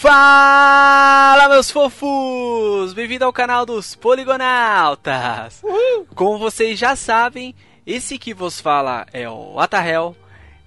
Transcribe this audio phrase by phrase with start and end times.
[0.00, 2.94] Fala, meus fofos!
[2.94, 5.62] Bem-vindo ao canal dos Poligonautas!
[5.62, 6.06] Uhul.
[6.14, 7.54] Como vocês já sabem,
[7.86, 10.16] esse que vos fala é o Atahel.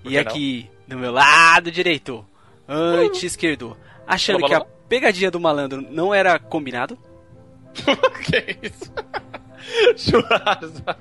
[0.04, 2.24] E aqui, do meu lado direito,
[2.70, 3.76] anti-esquerdo,
[4.06, 6.96] achando que a pegadinha do malandro não era combinado.
[8.24, 8.94] que isso?
[9.98, 10.96] Churrasco.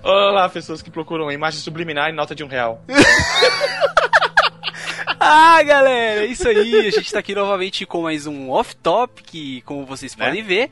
[0.00, 2.84] Olá, pessoas que procuram imagem subliminar em nota de um real.
[5.20, 6.86] ah, galera, é isso aí.
[6.86, 10.26] A gente tá aqui novamente com mais um off-topic, como vocês né?
[10.26, 10.70] podem ver.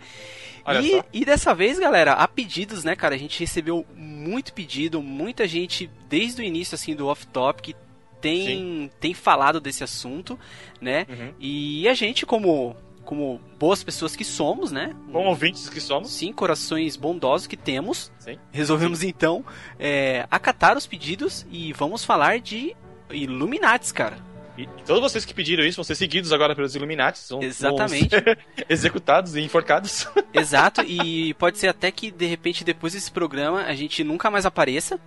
[0.83, 3.15] E, e, dessa vez, galera, há pedidos, né, cara?
[3.15, 7.77] A gente recebeu muito pedido, muita gente desde o início, assim, do off-topic
[8.21, 10.39] tem, tem falado desse assunto,
[10.81, 11.07] né?
[11.11, 11.35] Uhum.
[11.39, 12.75] E a gente, como
[13.05, 14.95] como boas pessoas que somos, né?
[15.09, 16.11] Bom ouvintes que somos.
[16.11, 18.11] Sim, corações bondosos que temos.
[18.19, 18.39] Sim.
[18.51, 19.09] Resolvemos Sim.
[19.09, 19.45] então
[19.79, 22.75] é, acatar os pedidos e vamos falar de
[23.11, 24.17] Illuminates, cara.
[24.57, 27.19] E todos vocês que pediram isso vão ser seguidos agora pelos Illuminati.
[27.19, 28.15] São, Exatamente.
[28.69, 30.07] executados e enforcados.
[30.33, 34.47] Exato, e pode ser até que de repente depois desse programa a gente nunca mais
[34.47, 35.01] apareça.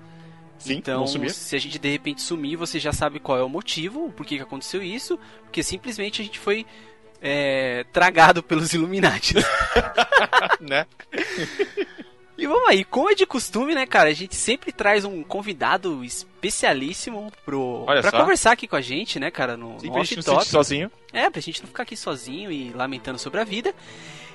[0.60, 4.12] Sim, então, se a gente de repente sumir, você já sabe qual é o motivo,
[4.12, 6.66] por que, que aconteceu isso, porque simplesmente a gente foi
[7.22, 9.36] é, tragado pelos Illuminati.
[10.60, 10.86] né?
[12.38, 14.10] E vamos aí, como é de costume, né, cara?
[14.10, 18.20] A gente sempre traz um convidado especialíssimo pro, Olha pra só.
[18.20, 19.58] conversar aqui com a gente, né, cara?
[19.58, 20.92] No, Sim, no pra gente não se sozinho.
[21.12, 23.74] É, pra gente não ficar aqui sozinho e lamentando sobre a vida.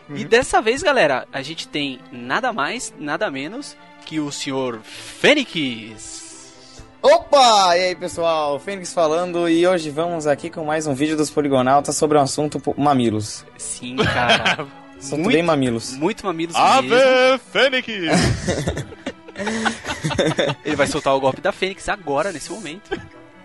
[0.09, 0.17] Uhum.
[0.17, 6.53] E dessa vez, galera, a gente tem nada mais, nada menos que o senhor Fênix.
[7.01, 7.77] Opa!
[7.77, 8.59] E aí, pessoal?
[8.59, 12.61] Fênix falando e hoje vamos aqui com mais um vídeo dos Poligonautas sobre o assunto
[12.77, 13.45] mamilos.
[13.57, 14.67] Sim, cara.
[15.03, 15.97] São muito, bem mamilos.
[15.97, 17.41] Muito mamilos Ave mesmo.
[17.51, 17.89] Fênix!
[20.65, 22.97] Ele vai soltar o golpe da Fênix agora, nesse momento.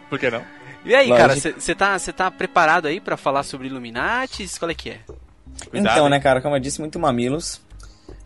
[0.08, 0.44] Por que não?
[0.86, 1.28] E aí, Lógico.
[1.28, 4.48] cara, você tá, tá preparado aí para falar sobre Illuminati?
[4.60, 5.00] Qual é que é?
[5.72, 7.60] Cuidado, então, né, cara, como eu disse, muito mamilos.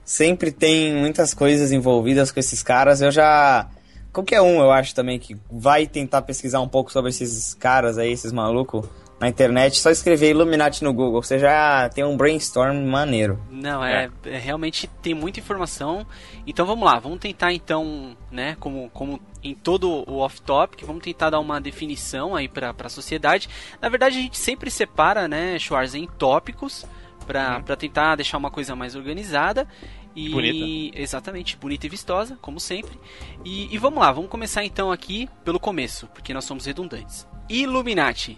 [0.03, 3.01] Sempre tem muitas coisas envolvidas com esses caras.
[3.01, 3.69] Eu já.
[4.11, 8.11] Qualquer um, eu acho também, que vai tentar pesquisar um pouco sobre esses caras aí,
[8.11, 8.85] esses malucos
[9.21, 13.39] na internet, só escrever Illuminati no Google, você já tem um brainstorm maneiro.
[13.51, 14.37] Não, é, é.
[14.39, 16.07] realmente tem muita informação.
[16.47, 21.29] Então vamos lá, vamos tentar então, né, como, como em todo o off-topic, vamos tentar
[21.29, 23.47] dar uma definição aí para a sociedade.
[23.79, 26.83] Na verdade, a gente sempre separa, né, Schwarz, em tópicos
[27.27, 27.75] para uhum.
[27.75, 29.67] tentar deixar uma coisa mais organizada.
[30.15, 30.99] E bonita.
[30.99, 32.99] exatamente, bonita e vistosa, como sempre.
[33.45, 37.27] E, e vamos lá, vamos começar então aqui pelo começo, porque nós somos redundantes.
[37.47, 38.37] Illuminati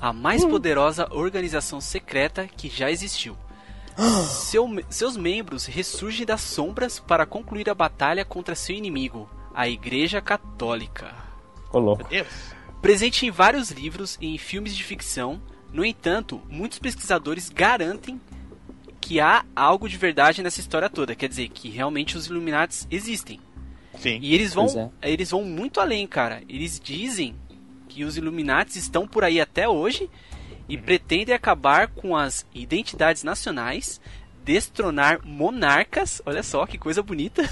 [0.00, 0.50] a mais hum.
[0.50, 3.36] poderosa organização secreta que já existiu.
[4.26, 10.20] Seu, seus membros ressurgem das sombras para concluir a batalha contra seu inimigo, a Igreja
[10.20, 11.14] Católica.
[11.70, 12.06] Ô, louco.
[12.80, 15.40] Presente em vários livros e em filmes de ficção,
[15.72, 18.20] no entanto, muitos pesquisadores garantem
[19.00, 21.14] que há algo de verdade nessa história toda.
[21.14, 23.40] Quer dizer, que realmente os Illuminates existem.
[23.98, 24.18] Sim.
[24.22, 25.12] E eles vão, é.
[25.12, 26.42] eles vão muito além, cara.
[26.48, 27.34] Eles dizem
[27.92, 30.08] que os Illuminati estão por aí até hoje
[30.68, 30.82] e uhum.
[30.82, 34.00] pretendem acabar com as identidades nacionais,
[34.44, 37.42] destronar monarcas, olha só que coisa bonita,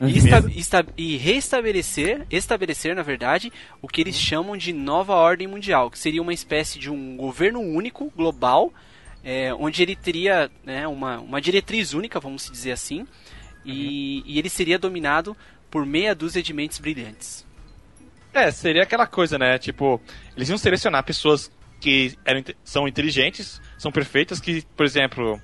[0.00, 0.08] uhum.
[0.08, 4.22] e, esta, esta, e, reestabelecer, estabelecer na verdade, o que eles uhum.
[4.22, 8.72] chamam de nova ordem mundial, que seria uma espécie de um governo único, global,
[9.24, 13.06] é, onde ele teria né, uma, uma diretriz única, vamos dizer assim,
[13.64, 15.36] e, e ele seria dominado
[15.70, 17.44] por meia dúzia de mentes brilhantes.
[18.36, 19.58] É, seria aquela coisa, né?
[19.58, 19.98] Tipo,
[20.36, 25.40] eles iam selecionar pessoas que eram, são inteligentes, são perfeitas, que, por exemplo,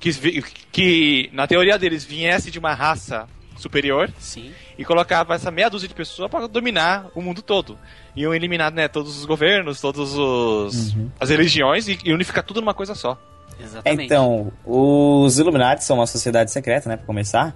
[0.00, 0.42] que,
[0.72, 4.52] que na teoria deles viesse de uma raça superior Sim.
[4.76, 7.78] e colocava essa meia dúzia de pessoas para dominar o mundo todo.
[8.16, 11.10] Iam eliminar né, todos os governos, todas uhum.
[11.20, 13.16] as religiões e, e, unificar tudo numa coisa só.
[13.60, 14.04] Exatamente.
[14.04, 17.54] Então, os Illuminati são uma sociedade secreta, né, para começar.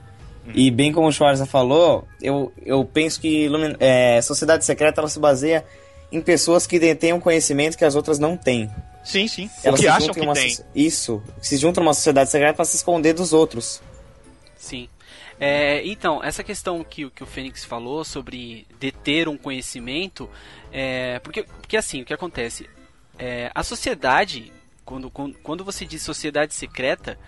[0.55, 3.49] E bem como o Schwarza falou, eu, eu penso que
[3.79, 5.65] é, sociedade secreta ela se baseia
[6.11, 8.71] em pessoas que detêm um conhecimento que as outras não têm.
[9.05, 9.51] Sim, sim.
[9.65, 10.59] Elas que acham que tem.
[10.75, 11.23] Isso.
[11.41, 13.81] Se juntam numa sociedade secreta para se esconder dos outros.
[14.57, 14.89] Sim.
[15.41, 20.31] É, então, essa questão que, que o Fênix falou sobre deter um conhecimento,
[20.71, 22.69] é, porque, porque assim, o que acontece?
[23.19, 24.53] É, a sociedade,
[24.85, 27.19] quando, quando você diz sociedade secreta,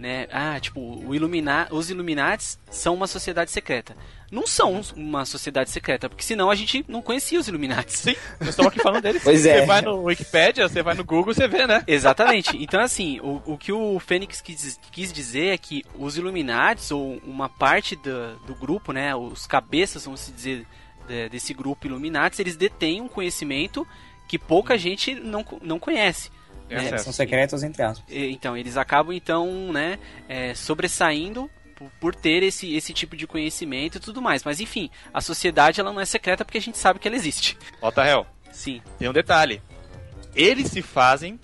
[0.00, 0.26] né?
[0.32, 3.94] Ah, tipo, o Ilumina os Illuminates são uma sociedade secreta.
[4.32, 7.96] Não são uma sociedade secreta, porque senão a gente não conhecia os Illuminates.
[7.96, 9.22] Sim, nós estamos aqui falando deles.
[9.22, 9.60] pois é.
[9.60, 11.84] Você vai no Wikipedia, você vai no Google, você vê, né?
[11.86, 12.56] Exatamente.
[12.56, 17.20] Então, assim, o, o que o Fênix quis, quis dizer é que os Illuminates, ou
[17.24, 19.14] uma parte do, do grupo, né?
[19.14, 20.66] Os cabeças, vamos dizer,
[21.30, 23.86] desse grupo Illuminates, eles detêm um conhecimento
[24.26, 26.30] que pouca gente não, não conhece.
[26.78, 26.98] Tem né?
[26.98, 28.04] São secretos entre aspas.
[28.08, 31.50] Então, eles acabam, então, né, é, sobressaindo
[31.98, 34.44] por, ter esse, esse tipo de conhecimento e tudo mais.
[34.44, 37.56] Mas, enfim, a sociedade ela não é secreta porque a gente sabe que ela existe.
[37.82, 38.26] Nota réu.
[38.52, 38.82] Sim.
[38.98, 39.62] Tem um detalhe.
[40.34, 41.40] Eles se fazem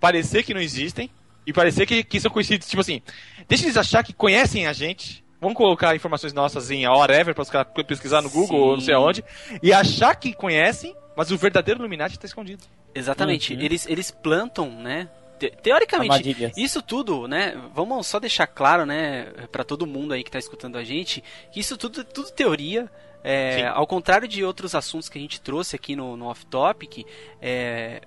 [0.00, 1.10] parecer que não existem
[1.46, 2.68] e parecer que, que são conhecidos.
[2.68, 3.02] Tipo assim,
[3.46, 5.24] deixa eles achar que conhecem a gente.
[5.40, 8.64] Vamos colocar informações nossas em whatever para os caras pesquisar no Google Sim.
[8.64, 9.24] ou não sei aonde.
[9.62, 12.64] E achar que conhecem, mas o verdadeiro Illuminati está escondido.
[12.94, 13.52] Exatamente.
[13.54, 13.60] Uhum.
[13.60, 15.08] Eles, eles plantam, né?
[15.38, 16.56] te- Teoricamente, Armadilhas.
[16.56, 17.54] isso tudo, né?
[17.74, 21.22] Vamos só deixar claro, né, para todo mundo aí que tá escutando a gente,
[21.52, 22.88] que isso tudo tudo teoria.
[23.30, 27.04] É, ao contrário de outros assuntos que a gente trouxe aqui no, no Off Topic,
[27.42, 28.00] é,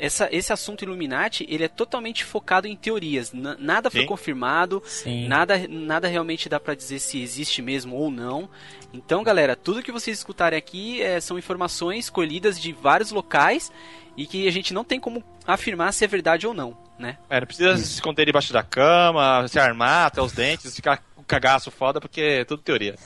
[0.00, 3.32] essa, esse assunto Illuminati ele é totalmente focado em teorias.
[3.32, 4.06] N- nada foi Sim.
[4.08, 5.28] confirmado, Sim.
[5.28, 8.50] Nada, nada realmente dá pra dizer se existe mesmo ou não.
[8.92, 13.70] Então, galera, tudo que vocês escutarem aqui é, são informações colhidas de vários locais
[14.16, 17.16] e que a gente não tem como afirmar se é verdade ou não, né?
[17.30, 21.22] É, não precisa se esconder debaixo da cama, se armar até os dentes, ficar com
[21.22, 22.96] cagaço foda, porque é tudo teoria.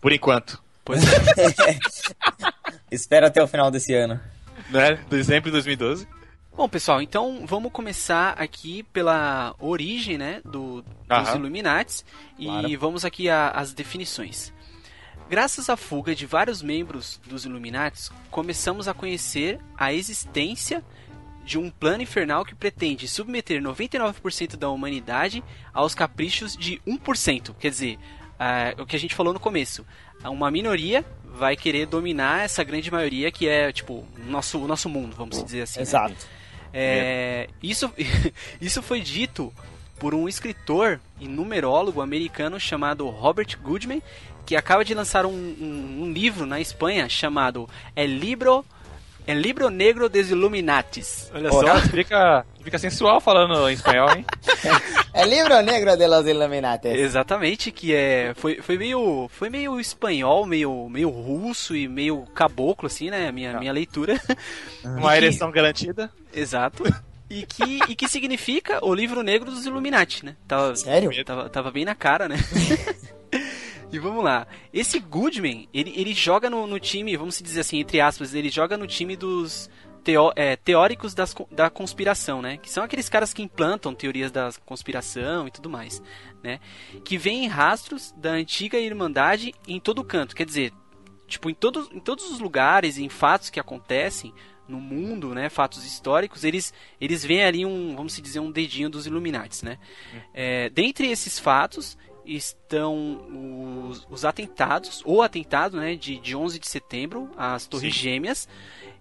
[0.00, 0.63] Por enquanto.
[0.84, 1.78] Pois é.
[2.90, 4.20] Espera até o final desse ano.
[4.70, 4.94] Né?
[5.08, 6.06] Dezembro de 2012.
[6.56, 11.36] Bom, pessoal, então vamos começar aqui pela origem, né, do, dos Aham.
[11.36, 12.04] Illuminates
[12.38, 12.78] e Claro.
[12.78, 14.52] vamos aqui a- às definições.
[15.28, 20.84] Graças à fuga de vários membros dos Illuminates, começamos a conhecer a existência
[21.44, 25.42] de um plano infernal que pretende submeter 99% da humanidade
[25.72, 27.52] aos caprichos de 1%.
[27.58, 27.98] Quer dizer,
[28.38, 29.84] ah, o que a gente falou no começo,
[30.30, 31.04] uma minoria
[31.36, 35.42] vai querer dominar essa grande maioria que é tipo o nosso, o nosso mundo, vamos
[35.42, 35.78] dizer assim.
[35.80, 35.82] né?
[35.82, 36.14] Exato.
[36.72, 37.92] É, isso,
[38.60, 39.52] isso foi dito
[39.98, 44.02] por um escritor e numerólogo americano chamado Robert Goodman,
[44.44, 48.64] que acaba de lançar um, um- um livro na Espanha chamado El Libro,
[49.26, 51.30] El Libro Negro des Illuminatis.
[51.34, 51.62] Olha só.
[51.62, 54.24] Nossa, fica, fica sensual falando em espanhol, hein?
[55.16, 56.88] É livro negro de los Illuminati.
[56.88, 62.88] Exatamente, que é foi, foi meio foi meio espanhol, meio meio russo e meio caboclo
[62.88, 63.60] assim, né, a minha Ah.
[63.60, 64.20] minha leitura.
[64.84, 66.10] Uma ereção garantida.
[66.34, 66.82] Exato.
[67.30, 70.34] E que, e que significa o livro negro dos Illuminati, né?
[70.48, 71.24] Tava, Sério?
[71.24, 72.36] Tava, tava bem na cara, né?
[73.92, 74.46] e vamos lá.
[74.74, 78.76] Esse Goodman, ele, ele joga no, no time, vamos dizer assim, entre aspas, ele joga
[78.76, 79.70] no time dos
[80.02, 82.56] teo- é, teóricos das, da conspiração, né?
[82.56, 86.02] Que são aqueles caras que implantam teorias da conspiração e tudo mais,
[86.42, 86.58] né?
[87.04, 90.34] Que vêm em rastros da antiga Irmandade em todo canto.
[90.34, 90.72] Quer dizer,
[91.28, 94.34] tipo, em todos, em todos os lugares, em fatos que acontecem
[94.66, 99.06] no mundo, né, fatos históricos, eles, eles veem ali um, vamos dizer, um dedinho dos
[99.06, 99.78] Illuminates, né?
[100.32, 106.68] É, dentre esses fatos estão os, os atentados, o atentado, né, de, de 11 de
[106.68, 108.00] setembro, às Torres Sim.
[108.00, 108.48] Gêmeas.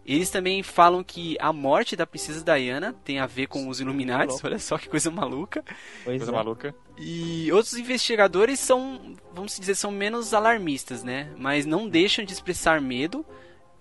[0.06, 4.40] Eles também falam que a morte da princesa Diana tem a ver com os Illuminates,
[4.44, 5.64] olha só que coisa maluca.
[6.04, 6.36] Pois Coisa é.
[6.36, 6.76] maluca.
[6.98, 11.32] E outros investigadores são, vamos dizer, são menos alarmistas, né?
[11.38, 13.26] Mas não deixam de expressar medo,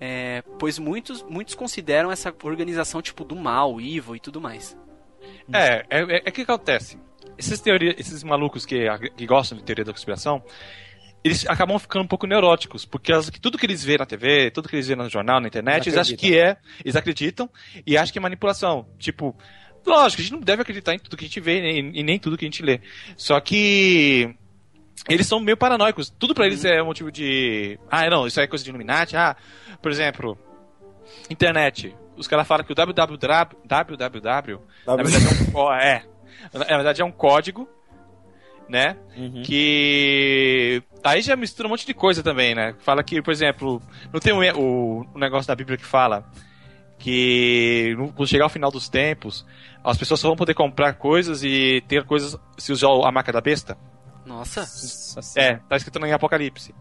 [0.00, 4.76] é, pois muitos, muitos consideram essa organização tipo do mal, evil e tudo mais.
[5.52, 6.98] É, é, é, é que acontece.
[7.46, 8.86] Esses, teoria, esses malucos que,
[9.16, 10.42] que gostam de teoria da conspiração,
[11.24, 14.68] eles acabam ficando um pouco neuróticos, porque elas- tudo que eles vêem na TV, tudo
[14.68, 17.48] que eles vêem no jornal, na internet, Eles eles acham que é, eles acreditam
[17.86, 18.86] e acham que é manipulação.
[18.98, 19.36] Tipo,
[19.86, 22.18] lógico, a gente não deve acreditar em tudo que a gente vê nem- e nem
[22.18, 22.80] tudo que a gente lê.
[23.16, 24.34] Só que
[25.08, 26.10] eles são meio paranoicos.
[26.10, 27.78] Tudo pra eles é motivo de.
[27.90, 29.16] Ah, não, isso aí é coisa de Illuminati.
[29.16, 29.36] Ah,
[29.80, 30.38] por exemplo,
[31.30, 31.94] internet.
[32.16, 33.16] Os caras falam que o www,
[33.66, 35.24] www na verdade
[35.80, 36.02] é é,
[36.52, 37.68] na verdade é um código,
[38.68, 38.96] né?
[39.16, 39.42] Uhum.
[39.44, 42.74] Que aí já mistura um monte de coisa também, né?
[42.80, 43.82] Fala que, por exemplo,
[44.12, 46.24] não tem o, o, o negócio da Bíblia que fala
[46.98, 49.44] que no- quando chegar ao final dos tempos,
[49.82, 53.40] as pessoas só vão poder comprar coisas e ter coisas se usar a marca da
[53.40, 53.76] besta.
[54.24, 56.72] Nossa, Nossa É, tá escrito em Apocalipse,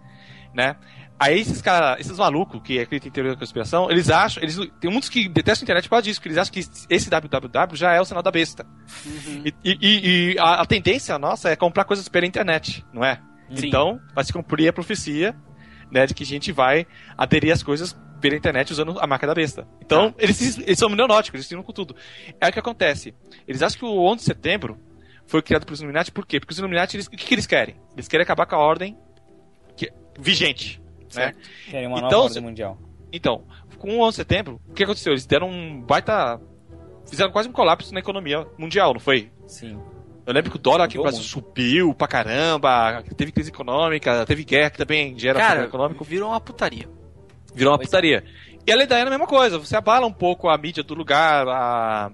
[0.53, 0.75] né?
[1.23, 4.89] Aí esses caras, esses malucos que acreditam em teoria da conspiração, eles acham, eles tem
[4.89, 6.59] muitos que detestam a internet por causa disso, porque eles acham que
[6.89, 8.65] esse www já é o sinal da besta.
[9.05, 9.43] Uhum.
[9.45, 13.21] E, e- e a, a tendência nossa é comprar coisas pela internet, não é?
[13.55, 13.67] Sim.
[13.67, 15.35] Então, vai se cumprir a profecia,
[15.91, 16.87] né, de que a gente vai
[17.17, 19.67] aderir às coisas pela internet usando a marca da besta.
[19.81, 21.95] Então, eles, se- eles são neonóticos, eles tiram com tudo.
[22.39, 23.13] É o que acontece.
[23.47, 24.79] Eles acham que o 11 de setembro
[25.27, 26.39] foi criado pelos Illuminati, por quê?
[26.39, 27.75] Porque os Illuminati, eles, o que, que eles querem?
[27.93, 28.97] Eles querem acabar com a ordem
[29.77, 30.80] que- vigente,
[31.15, 31.33] né?
[31.69, 32.77] Querem uma Então, nova ordem mundial.
[33.11, 33.43] Então,
[33.77, 35.13] com o 11 de setembro, o que aconteceu?
[35.13, 36.39] Eles deram um baita...
[37.09, 39.31] Fizeram quase um colapso na economia mundial, não foi?
[39.47, 39.77] Sim.
[40.25, 44.43] Eu lembro que o dólar aqui no Brasil subiu pra caramba, teve crise econômica, teve
[44.45, 46.87] guerra que também gera Cara, problema econômico, virou uma putaria.
[47.53, 47.89] virou uma Pois é.
[47.89, 48.23] putaria.
[48.65, 50.83] E a lei da Ana é a mesma coisa, você abala um pouco a mídia
[50.83, 52.11] do lugar, a,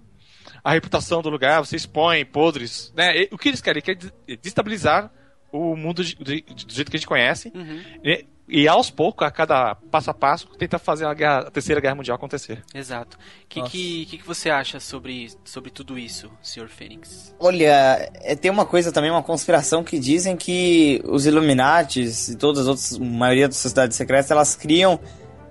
[0.63, 3.23] a reputação do lugar, você expõe podres, né?
[3.23, 3.83] E o que eles querem?
[3.85, 5.11] Eles querem destabilizar
[5.51, 7.51] o mundo de, de, de, do jeito que a gente conhece.
[7.53, 7.81] Uhum.
[8.05, 11.81] E, e aos poucos, a cada passo a passo, tenta fazer a, guerra, a terceira
[11.81, 12.63] guerra mundial acontecer.
[12.73, 13.17] Exato.
[13.17, 16.69] O que, que, que, que você acha sobre, sobre tudo isso, Sr.
[16.69, 17.35] Fênix?
[17.39, 22.61] Olha, é, tem uma coisa também, uma conspiração que dizem que os Illuminatis e todas
[22.61, 24.97] as outras, a maioria das sociedades secretas, elas criam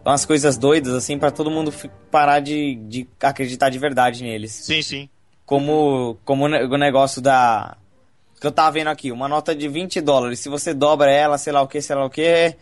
[0.02, 1.74] umas coisas doidas, assim, para todo mundo
[2.10, 4.52] parar de, de acreditar de verdade neles.
[4.52, 5.08] Sim, sim.
[5.44, 7.76] Como, como o negócio da.
[8.40, 10.40] Que eu tava vendo aqui, uma nota de 20 dólares.
[10.40, 12.54] Se você dobra ela, sei lá o que, sei lá o que,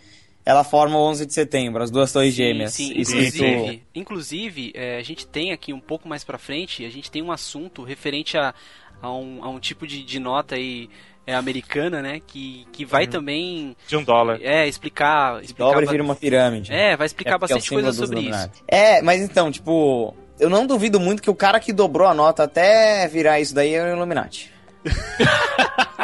[0.47, 2.75] ela forma o 11 de setembro, as duas torres gêmeas.
[2.75, 6.91] Sim, Escrito- inclusive, inclusive é, a gente tem aqui um pouco mais pra frente, a
[6.91, 8.55] gente tem um assunto referente a,
[9.01, 10.91] a, um, a um tipo de, de nota aí
[11.27, 12.21] é, americana, né?
[12.27, 14.39] Que, que vai também De um dólar.
[14.43, 15.43] é, explicar.
[15.43, 16.71] explicar Dobra e ba- vira uma pirâmide.
[16.71, 18.63] É, vai explicar É é bastante coisa símbolo dos sobre isso.
[18.69, 22.43] É, mas então, tipo, eu não duvido muito que o cara que dobrou a nota
[22.43, 24.53] até virar isso daí é o Illuminati.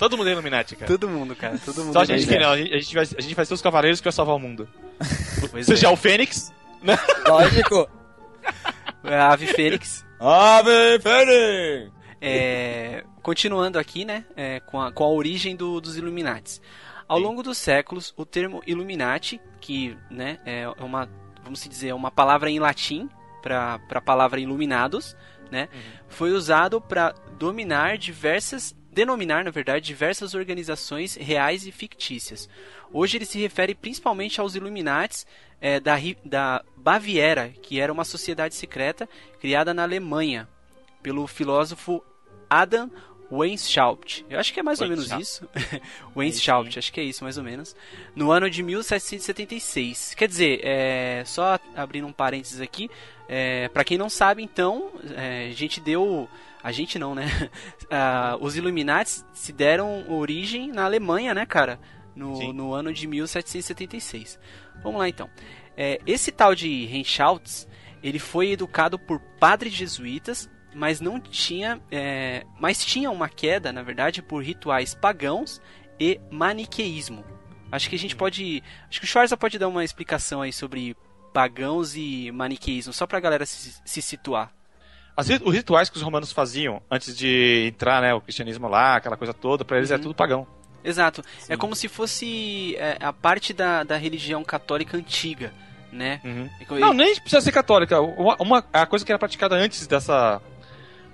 [0.00, 0.86] Todo mundo é Illuminati, cara.
[0.90, 1.58] Todo mundo, cara.
[1.64, 1.92] Todo mundo.
[1.92, 2.40] Só a gente Pois que é.
[2.40, 2.52] não.
[2.52, 4.66] A gente, gente vai, a gente vai ser os cavaleiros que vai salvar o mundo.
[5.62, 5.90] Seja é.
[5.90, 6.52] o Fênix,
[7.28, 7.88] Lógico.
[9.04, 10.04] É a Ave Fênix.
[10.18, 11.92] Ave Fênix!
[12.20, 16.60] É, continuando aqui, né, é, com, a, com a origem do- dos Illuminates.
[17.08, 17.24] Ao Sim.
[17.24, 21.08] longo dos séculos, o termo Illuminati, que né, é uma,
[21.42, 23.08] vamos dizer, é uma palavra em latim
[23.42, 25.16] para a palavra iluminados,
[25.50, 25.68] né,
[26.08, 32.48] foi usado para dominar diversas, denominar, na verdade, diversas organizações reais e fictícias.
[32.92, 35.26] Hoje ele se refere principalmente aos Illuminates
[35.60, 39.08] é, da, da Baviera, que era uma sociedade secreta
[39.40, 40.48] criada na Alemanha
[41.02, 42.02] pelo filósofo
[42.48, 42.90] Adam
[43.30, 44.26] Weishaupt.
[44.28, 45.48] Eu acho que é mais ou menos isso.
[46.16, 47.76] Weishaupt, acho que é isso mais ou menos.
[48.14, 50.14] No ano de 1776.
[50.14, 52.90] Quer dizer, é, só abrindo um parênteses aqui,
[53.28, 56.28] é, para quem não sabe, então, é, a gente deu,
[56.62, 57.26] a gente não, né?
[57.92, 61.80] Ah, os Illuminati se deram origem na Alemanha, né, cara?
[62.14, 62.52] No, Sim.
[62.52, 64.38] no ano de 1776.
[64.82, 65.28] Vamos lá então.
[65.76, 67.66] É, esse tal de Reinschaltz,
[68.00, 73.82] ele foi educado por padres jesuítas, mas não tinha, é, mas tinha uma queda, na
[73.82, 75.60] verdade, por rituais pagãos
[75.98, 77.24] e maniqueísmo.
[77.72, 80.96] Acho que a gente pode, acho que o Schwarza pode dar uma explicação aí sobre
[81.32, 84.52] pagãos e maniqueísmo, só pra galera se, se situar.
[85.16, 89.16] As os rituais que os romanos faziam antes de entrar, né, o cristianismo lá, aquela
[89.16, 90.00] coisa toda, pra eles é Uhum.
[90.02, 90.46] tudo pagão.
[90.82, 91.22] Exato.
[91.42, 91.56] É Sim.
[91.58, 95.52] como se fosse é, a parte da, da religião católica antiga,
[95.92, 96.20] né?
[96.58, 98.00] É co- Não, nem precisa ser católica.
[98.00, 100.40] Uma, uma- a coisa que era praticada antes dessa,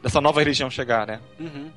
[0.02, 1.20] dessa nova religião chegar, né?
[1.40, 1.68] Uhum.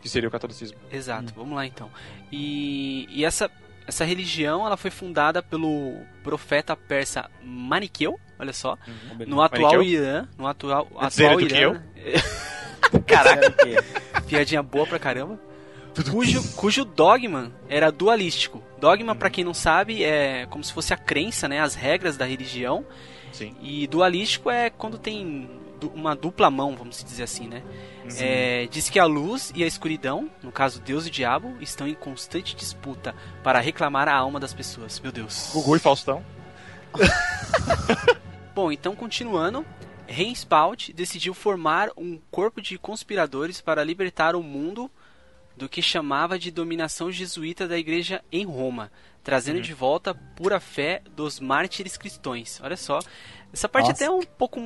[0.00, 0.78] Que seria o catolicismo.
[0.90, 1.90] Exato, vamos lá então.
[2.30, 3.50] E, e essa,
[3.88, 8.76] essa religião ela foi fundada pelo profeta persa Maniqueu, olha só,
[9.26, 9.82] no atual Maniqueu?
[9.82, 11.82] Irã, no atual, Dizer atual que Irã.
[13.06, 14.22] Caraca, Sabe o quê?
[14.26, 15.38] piadinha boa pra caramba.
[16.10, 18.62] Cujo, cujo dogma era dualístico.
[18.80, 22.24] Dogma, pra quem não sabe, é como se fosse a crença, né, as regras da
[22.24, 22.84] religião.
[23.30, 23.54] Sim.
[23.62, 25.48] E dualístico é quando tem
[25.94, 27.62] uma dupla mão, vamos dizer assim, né?
[28.18, 31.86] É, diz que a luz e a escuridão, no caso Deus e o diabo, estão
[31.86, 35.00] em constante disputa para reclamar a alma das pessoas.
[35.00, 35.50] Meu Deus.
[35.52, 36.24] Gugu e Faustão.
[38.54, 39.64] Bom, então continuando,
[40.06, 44.90] Reinspalt decidiu formar um corpo de conspiradores para libertar o mundo
[45.56, 48.90] do que chamava de dominação jesuíta da igreja em Roma,
[49.22, 52.60] trazendo de volta a pura fé dos mártires cristãos.
[52.62, 52.98] Olha só,
[53.52, 54.04] essa parte Nossa.
[54.04, 54.60] até é um pouco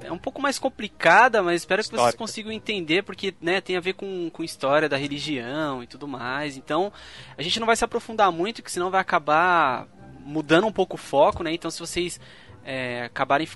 [0.00, 2.18] é um pouco mais complicada, mas espero que vocês Histórica.
[2.18, 6.56] consigam entender porque, né, tem a ver com, com história da religião e tudo mais.
[6.56, 6.92] Então,
[7.36, 9.88] a gente não vai se aprofundar muito, que senão vai acabar
[10.20, 11.52] mudando um pouco o foco, né?
[11.52, 12.20] Então, se vocês
[12.70, 13.48] é, acabarem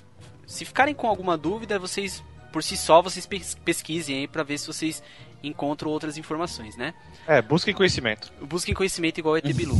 [0.47, 4.57] se ficarem com alguma dúvida, vocês por si só vocês pes- pesquisem aí para ver
[4.57, 5.01] se vocês
[5.43, 6.93] encontram outras informações, né?
[7.27, 8.31] É, busquem conhecimento.
[8.41, 9.75] Busquem conhecimento igual ET Bilu.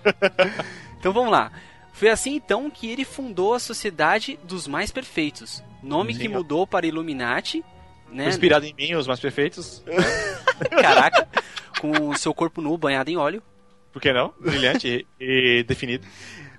[0.98, 1.50] então vamos lá.
[1.92, 6.32] Foi assim então que ele fundou a Sociedade dos Mais Perfeitos, nome Sim, que ó.
[6.32, 7.64] mudou para Illuminati,
[8.10, 8.28] né?
[8.28, 9.82] Inspirado em mim, os mais perfeitos.
[10.70, 11.28] Caraca,
[11.80, 13.42] com o seu corpo nu banhado em óleo.
[13.92, 14.32] Por que não?
[14.38, 16.06] Brilhante e, e definido.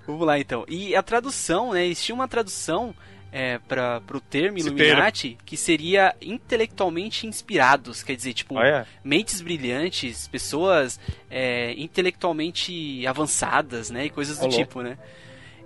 [0.08, 0.64] Vamos lá então.
[0.66, 1.86] E a tradução, né?
[1.86, 2.94] Existia uma tradução
[3.30, 10.26] é, para o termo Illuminati que seria intelectualmente inspirados, quer dizer, tipo, Olha, mentes brilhantes,
[10.26, 10.98] pessoas
[11.30, 14.06] é, intelectualmente avançadas, né?
[14.06, 14.56] E coisas do louco.
[14.56, 14.96] tipo, né?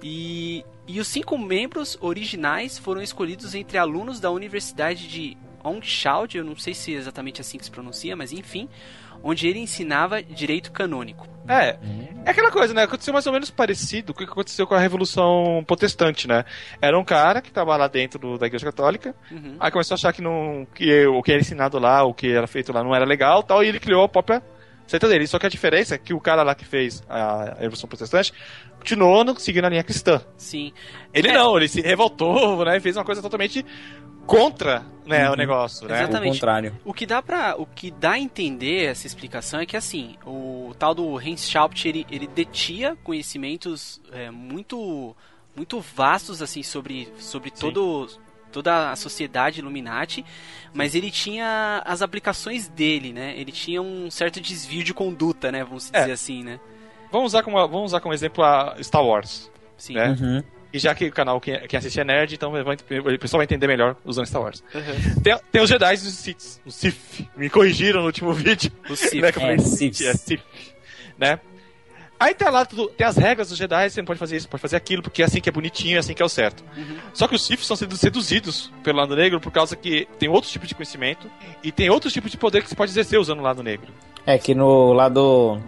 [0.02, 6.44] E, e os cinco membros originais foram escolhidos entre alunos da Universidade de Ongshald, eu
[6.44, 8.68] não sei se é exatamente assim que se pronuncia, mas enfim,
[9.22, 11.28] onde ele ensinava direito canônico.
[11.48, 11.76] É,
[12.24, 12.84] é aquela coisa, né?
[12.84, 16.44] Aconteceu mais ou menos parecido com o que aconteceu com a Revolução Protestante, né?
[16.80, 19.56] Era um cara que estava lá dentro do, da Igreja Católica, Uhum.
[19.58, 22.46] aí começou a achar que, não, que o que era ensinado lá, o que era
[22.46, 24.40] feito lá não era legal tal, e ele criou a própria
[24.86, 25.26] seita dele.
[25.26, 28.32] Só que a diferença é que o cara lá que fez a Revolução Protestante
[28.78, 30.20] continuou seguindo a linha cristã.
[30.36, 30.72] Sim.
[31.14, 31.32] Ele É.
[31.32, 32.76] não, ele se revoltou, né?
[32.76, 33.64] E fez uma coisa totalmente
[34.26, 36.02] contra né, o negócio, né?
[36.02, 36.30] Exatamente.
[36.30, 36.78] O contrário.
[36.84, 40.72] O que dá para o que dá a entender essa explicação é que assim, o
[40.78, 45.14] tal do Hans Schaupt, ele, ele detinha conhecimentos é, muito
[45.54, 47.60] muito vastos assim sobre sobre Sim.
[47.60, 48.08] todo
[48.50, 50.24] toda a sociedade Illuminati,
[50.74, 53.34] mas ele tinha as aplicações dele, né?
[53.38, 55.64] Ele tinha um certo desvio de conduta, né?
[55.64, 56.00] Vamos É.
[56.00, 56.60] dizer assim, né?
[57.10, 59.50] Vamos usar como, vamos usar como exemplo a Star Wars.
[59.76, 59.96] Sim.
[59.96, 60.08] É.
[60.10, 60.42] Uhum.
[60.72, 62.62] E já que o canal quem, quem assiste é nerd, então vai-
[63.14, 64.62] o pessoal vai entender melhor usando Star Wars.
[64.74, 65.22] Uhum.
[65.22, 66.60] Tem, tem os Jedi e os Sith.
[66.64, 67.26] Os Sith.
[67.36, 68.72] Me corrigiram no último vídeo.
[68.88, 69.20] O Sith.
[69.20, 70.00] Né, É, Sith.
[70.00, 70.40] É, Sith.
[71.18, 71.38] Né?
[72.18, 74.60] Aí tem lá tudo, tem as regras dos Jedi, você não pode fazer isso, pode
[74.60, 76.62] fazer aquilo, porque é assim que é bonitinho, é assim que é o certo.
[76.76, 76.96] Uhum.
[77.12, 80.52] Só que os Sith são sendo seduzidos pelo lado negro por causa que tem outros
[80.52, 81.28] tipos de conhecimento
[81.64, 83.88] e tem outros tipos de poder que você pode exercer usando o lado negro.
[84.24, 85.60] É que no lado.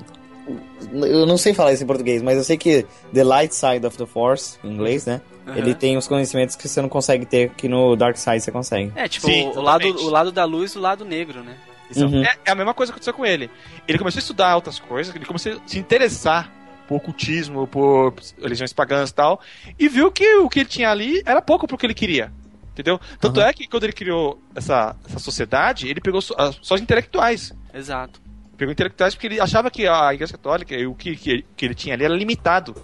[0.92, 3.96] Eu não sei falar isso em português, mas eu sei que The Light Side of
[3.96, 5.20] the Force, em inglês, né?
[5.46, 5.56] Uhum.
[5.56, 8.92] Ele tem os conhecimentos que você não consegue ter, que no Dark Side você consegue.
[8.94, 11.56] É, tipo, Sim, o, lado, o lado da luz e o lado negro, né?
[11.96, 12.24] Uhum.
[12.24, 13.50] é, é a mesma coisa que aconteceu com ele.
[13.86, 16.50] Ele começou a estudar outras coisas, ele começou a se interessar
[16.88, 19.40] por ocultismo, por religiões pagãs e tal,
[19.78, 22.32] e viu que o que ele tinha ali era pouco pro que ele queria.
[22.72, 22.98] Entendeu?
[23.20, 23.46] Tanto Uhum.
[23.46, 27.52] é que quando ele criou essa, essa sociedade, ele pegou só, só os intelectuais.
[27.72, 28.20] Exato.
[28.56, 31.74] Pegou intelectuais porque ele achava que a Igreja Católica e o que, que, que ele
[31.74, 32.74] tinha ali era limitado.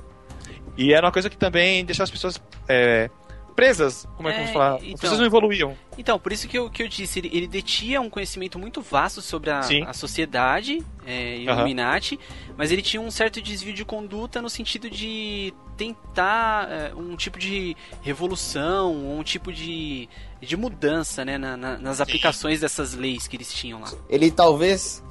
[0.76, 3.10] E era uma coisa que também deixava as pessoas é,
[3.54, 4.06] presas.
[4.16, 4.76] Como é que É, vamos falar?
[4.80, 4.94] então.
[4.94, 5.76] As pessoas não evoluíam.
[5.98, 9.20] Então, por isso que eu, que eu disse, ele, ele detinha um conhecimento muito vasto
[9.20, 12.18] sobre a, a sociedade é, Illuminati,
[12.56, 17.38] mas ele tinha um certo desvio de conduta no sentido de tentar é, um tipo
[17.38, 20.08] de revolução, um tipo de,
[20.40, 23.90] de mudança né, na- na- nas aplicações dessas leis que eles tinham lá.
[24.08, 25.02] Ele talvez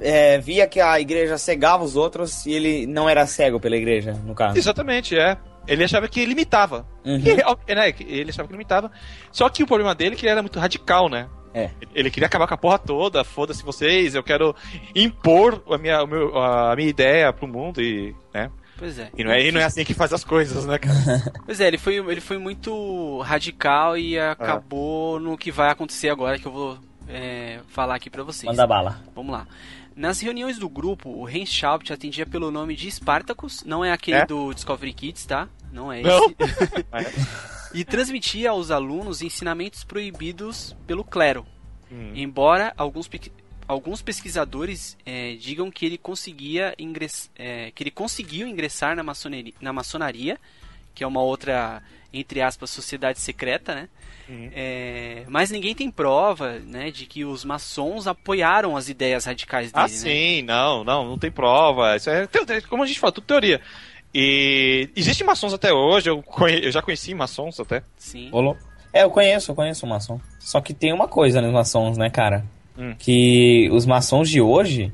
[0.00, 4.12] é, via que a igreja cegava os outros e ele não era cego pela igreja,
[4.24, 4.56] no caso.
[4.58, 5.36] Exatamente, é.
[5.66, 6.86] Ele achava que limitava.
[7.04, 7.16] Uhum.
[7.16, 8.90] E, real- né, ele achava que limitava.
[9.30, 11.28] Só que o problema dele é que ele era muito radical, né?
[11.54, 11.70] É.
[11.94, 14.56] Ele queria acabar com a porra toda, foda-se vocês, eu quero
[14.94, 18.14] impor a minha, o meu- a minha ideia pro mundo e.
[18.32, 18.50] né?
[18.78, 19.10] Pois é.
[19.16, 20.96] E não, é, e não é assim que faz as coisas, né, cara?
[21.46, 26.38] Pois é, ele foi, ele foi muito radical e acabou no que vai acontecer agora
[26.38, 26.78] que eu vou
[27.12, 28.44] é, falar aqui pra vocês.
[28.44, 29.02] Manda bala.
[29.14, 29.46] Vamos lá.
[29.94, 34.18] Nas reuniões do grupo, o Hans Schaupt atendia pelo nome de Spartacus, não é aquele
[34.18, 34.26] É?
[34.26, 35.48] do Discovery Kids, tá?
[35.70, 36.24] Não é Não.
[36.26, 36.36] esse.
[37.74, 41.46] e transmitia aos alunos ensinamentos proibidos pelo clero.
[41.90, 42.12] Hum.
[42.14, 43.08] Embora alguns,
[43.68, 49.52] alguns pesquisadores eh, digam que ele conseguia ingress, eh, que ele conseguiu ingressar na maçonaria,
[49.60, 50.38] na maçonaria,
[50.94, 53.88] que é uma outra entre aspas sociedade secreta, né?
[54.28, 54.50] Uhum.
[54.54, 59.84] Eh, mas ninguém tem prova, né, de que os maçons apoiaram as ideias radicais dele,
[59.84, 59.94] Ah, né?
[59.94, 61.96] sim, não, não, não tem prova.
[61.96, 62.28] Isso é,
[62.68, 63.60] como a gente fala, tudo teoria.
[64.14, 67.82] E existem maçons até hoje, eu, conhe- eu já conheci maçons até.
[67.96, 68.28] Sim.
[68.30, 68.56] Rolou.
[68.92, 70.20] É, eu conheço, eu conheço o maçom.
[70.38, 72.44] Só que tem uma coisa nos maçons, né, cara?
[72.76, 72.94] Hum.
[72.98, 74.92] Que os maçons de hoje,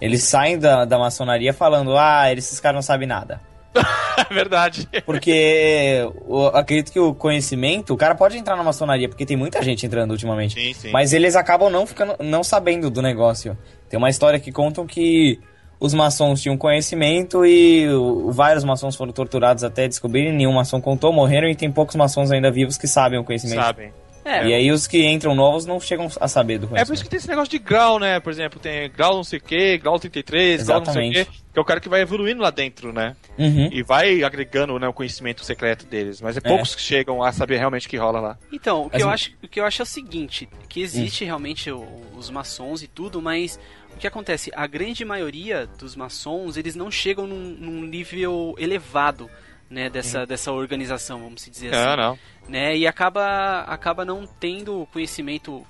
[0.00, 3.40] eles saem da, da maçonaria falando, ah, esses caras não sabem nada.
[4.30, 4.86] É verdade.
[5.06, 9.62] Porque eu acredito que o conhecimento, o cara pode entrar na maçonaria, porque tem muita
[9.62, 10.54] gente entrando ultimamente.
[10.54, 10.90] Sim, sim.
[10.90, 13.56] Mas eles acabam não ficando, não sabendo do negócio.
[13.88, 15.40] Tem uma história que contam que
[15.80, 17.86] os maçons tinham conhecimento e
[18.26, 22.50] vários maçons foram torturados até descobrirem, nenhum maçom contou, morreram e tem poucos maçons ainda
[22.50, 23.62] vivos que sabem o conhecimento.
[23.62, 23.92] Sabem.
[24.30, 26.94] É, E aí os que entram novos não chegam a saber do É por conhecimento.
[26.94, 28.20] isso que tem esse negócio de grau, né?
[28.20, 31.30] Por exemplo, tem grau não sei o que, grau 33, grau não sei o Exatamente.
[31.30, 33.16] que, que é o cara que vai evoluindo lá dentro, né?
[33.38, 33.68] Uhum.
[33.72, 36.20] E vai agregando né, o conhecimento secreto deles.
[36.20, 38.38] Mas é poucos que chegam a saber realmente o que rola lá.
[38.52, 41.24] Então, o que, Mas eu acho, o que eu acho é o seguinte, que existe
[41.24, 41.84] realmente o-
[42.16, 43.58] os maçons e tudo, mas
[43.94, 44.50] o que acontece?
[44.54, 49.28] A grande maioria dos maçons, eles não chegam num, num nível elevado,
[49.70, 51.96] né, dessa, dessa organização, vamos se dizer Ah, assim.
[52.02, 52.18] não.
[52.48, 55.64] Né, e acaba, acaba não tendo conhecimento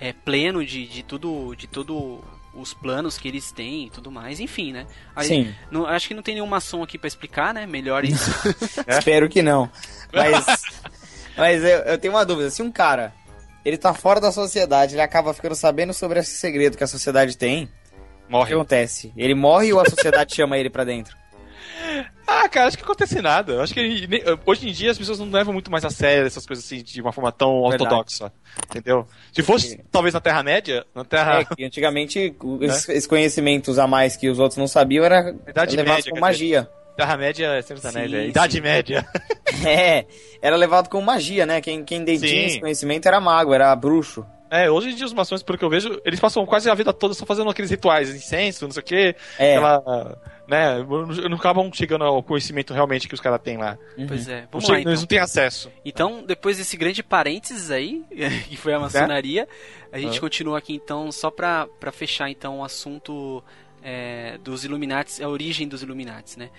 [0.00, 4.38] é, pleno de, de tudo, de tudo os planos que eles têm e tudo mais,
[4.40, 4.86] enfim, né?
[5.16, 7.66] Aí, Sim, não- acho que não tem nenhum maçom aqui pra explicar, né?
[7.66, 8.30] Melhor isso.
[8.86, 8.98] É?
[8.98, 9.70] espero que não.
[10.12, 10.44] Mas,
[11.36, 12.50] mas eu, eu tenho uma dúvida.
[12.50, 13.14] Se um cara,
[13.64, 17.36] ele tá fora da sociedade, ele acaba ficando sabendo sobre esse segredo que a sociedade
[17.38, 17.68] tem, o
[18.26, 18.54] que Morre.
[18.54, 19.12] acontece?
[19.16, 21.16] Ele morre ou a sociedade chama ele pra dentro?
[22.26, 23.62] Ah, cara, acho que acontece nada.
[23.62, 24.10] Acho que
[24.46, 27.00] hoje em dia as pessoas não levam muito mais a sério essas coisas assim de
[27.00, 28.32] uma forma tão ortodoxa.
[28.70, 29.06] Entendeu?
[29.32, 31.40] Se fosse talvez na Terra-média, na Terra.
[31.40, 35.76] É, que antigamente o- esses, conhecimentos a mais que os outros não sabiam era Idade
[35.76, 36.68] levado média, com magia.
[36.96, 38.22] Terra-média é sempre da Sim, média.
[38.22, 38.28] sim.
[38.28, 39.06] Idade média.
[39.66, 40.06] É,
[40.40, 41.60] era levado com magia, né?
[41.60, 44.24] Quem, quem detinha esse conhecimento era mago, era bruxo.
[44.54, 46.92] É, hoje em dia os maçons, pelo que eu vejo, eles passam quase a vida
[46.92, 49.16] toda só fazendo aqueles rituais, incenso, não sei o quê.
[49.38, 49.56] É.
[49.56, 50.18] Aquela.
[50.46, 50.82] Né,
[51.30, 53.78] não acabam chegando ao conhecimento realmente que os caras têm lá.
[54.06, 54.42] Pois é.
[54.42, 54.92] Não Vamos chega- lá, então.
[54.92, 55.70] Eles não têm acesso.
[55.84, 58.04] Então, depois desse grande parênteses aí,
[58.50, 59.48] que foi a maçonaria,
[59.90, 60.20] a gente Ah.
[60.20, 63.42] continua aqui então só pra, pra fechar então o assunto
[63.82, 66.50] é, dos Illuminati, a origem dos Illuminati, né?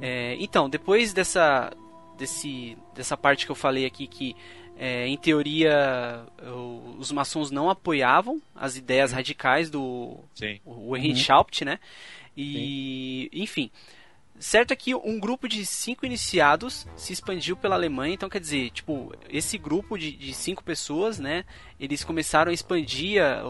[0.00, 1.72] É, então, depois dessa,
[2.16, 4.36] desse, dessa parte que eu falei aqui que
[4.82, 10.58] é, em teoria o- os maçons não apoiavam as ideias radicais do, Sim.
[10.64, 11.78] o Heinrich Haupt, né?
[12.36, 13.70] E, enfim,
[14.38, 18.70] certo é que um grupo de cinco iniciados se expandiu pela Alemanha, então quer dizer,
[18.70, 21.44] tipo, esse grupo de, de cinco pessoas, né?
[21.78, 23.42] Eles começaram a expandir a,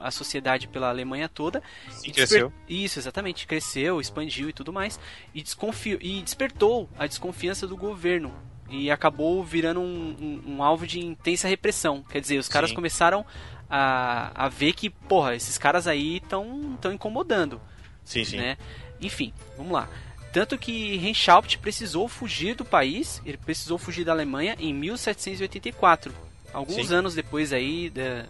[0.00, 1.60] a sociedade pela Alemanha toda.
[1.90, 2.48] Sim, E cresceu.
[2.50, 5.00] desper- Isso, exatamente, cresceu, expandiu e tudo mais.
[5.34, 5.98] E, desconfi...
[6.00, 8.32] e despertou a desconfiança do governo.
[8.68, 12.02] E acabou virando um, um- um alvo de intensa repressão.
[12.02, 12.76] Quer dizer, os caras Sim.
[12.76, 13.24] começaram
[13.70, 17.60] a, a ver que, porra, esses caras aí estão tão incomodando
[18.04, 18.36] Sim, sim.
[18.36, 18.56] né?
[19.00, 19.88] Enfim, vamos lá.
[20.32, 26.12] Tanto que Renshaft precisou fugir do país, ele precisou fugir da Alemanha em 1784,
[26.52, 26.94] alguns Sim.
[26.94, 28.26] anos depois aí, da- da-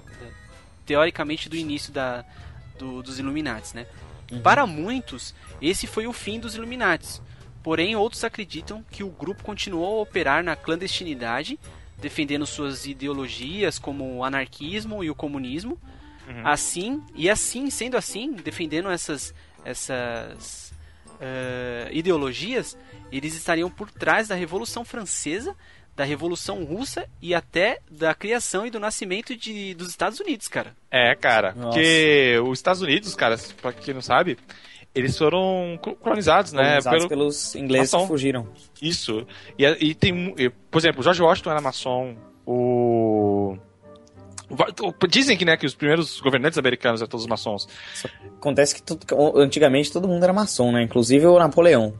[0.85, 2.25] teoricamente do início da,
[2.79, 3.87] do- dos Illuminati, né?
[4.42, 7.20] Para muitos, esse foi o fim dos Illuminati.
[7.66, 11.59] Porém, outros acreditam que o grupo continuou a operar na clandestinidade,
[11.98, 15.76] defendendo suas ideologias como o anarquismo e o comunismo,
[16.44, 20.72] assim e assim sendo assim defendendo essas essas
[21.20, 22.79] eh, ideologias
[23.11, 25.52] eles estariam por trás da revolução francesa
[25.96, 30.76] da revolução russa e até da criação e do nascimento de, dos Estados Unidos cara
[30.88, 31.52] É, cara.
[31.52, 31.68] Nossa.
[31.70, 34.38] Porque os Estados Unidos, cara, pra quem não sabe,
[34.96, 36.62] eles foram co- colonizados, né?
[36.62, 37.09] Colonizados Pelo...
[37.09, 38.04] pelos ingleses Maçom.
[38.06, 38.48] que fugiram.
[38.82, 39.26] Isso.
[39.59, 43.56] E, e tem, e, por exemplo, o George Washington era maçom, o...
[45.09, 47.68] Dizem que, né, que os primeiros governantes americanos eram todos maçons.
[48.38, 49.04] Acontece que tudo-
[49.38, 50.82] antigamente todo mundo era maçom, né?
[50.82, 51.94] Inclusive o Napoleão.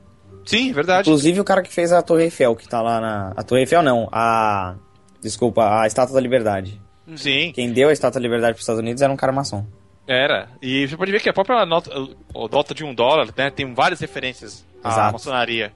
[0.45, 1.09] Sim, verdade.
[1.09, 3.33] Inclusive o cara que fez a Torre Eiffel, que tá lá na.
[3.37, 4.77] A Torre Eiffel não, a.
[5.21, 6.81] Desculpa, a Estátua da Liberdade.
[7.17, 9.67] Sim, Quem deu a Estátua da Liberdade pros Estados Unidos era um cara maçom.
[10.07, 10.49] Era.
[10.63, 13.73] E você pode ver que a própria nota, a nota de um dólar, né, tem
[13.75, 15.13] várias referências à Exato.
[15.15, 15.73] maçonaria,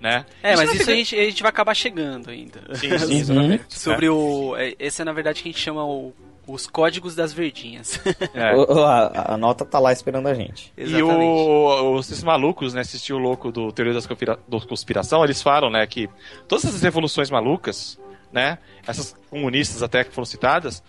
[0.00, 0.24] né?
[0.42, 3.04] é mas não isso a tem- gente, a gente vai acabar chegando ainda Sim, sim,
[3.06, 3.18] Uhum.
[3.18, 3.64] exatamente.
[3.78, 6.12] sobre o é, esse é na verdade que a gente chama o,
[6.46, 7.98] os códigos das verdinhas
[8.34, 8.54] É.
[8.54, 10.72] O- o- a, a nota tá lá esperando a gente.
[10.76, 15.24] E o, os, esses malucos, né, assistiu o louco do Teoria das Conspira- do Conspiração,
[15.24, 16.08] eles falam, né, que
[16.46, 17.98] todas essas revoluções malucas,
[18.32, 20.82] né, essas comunistas até que foram citadas,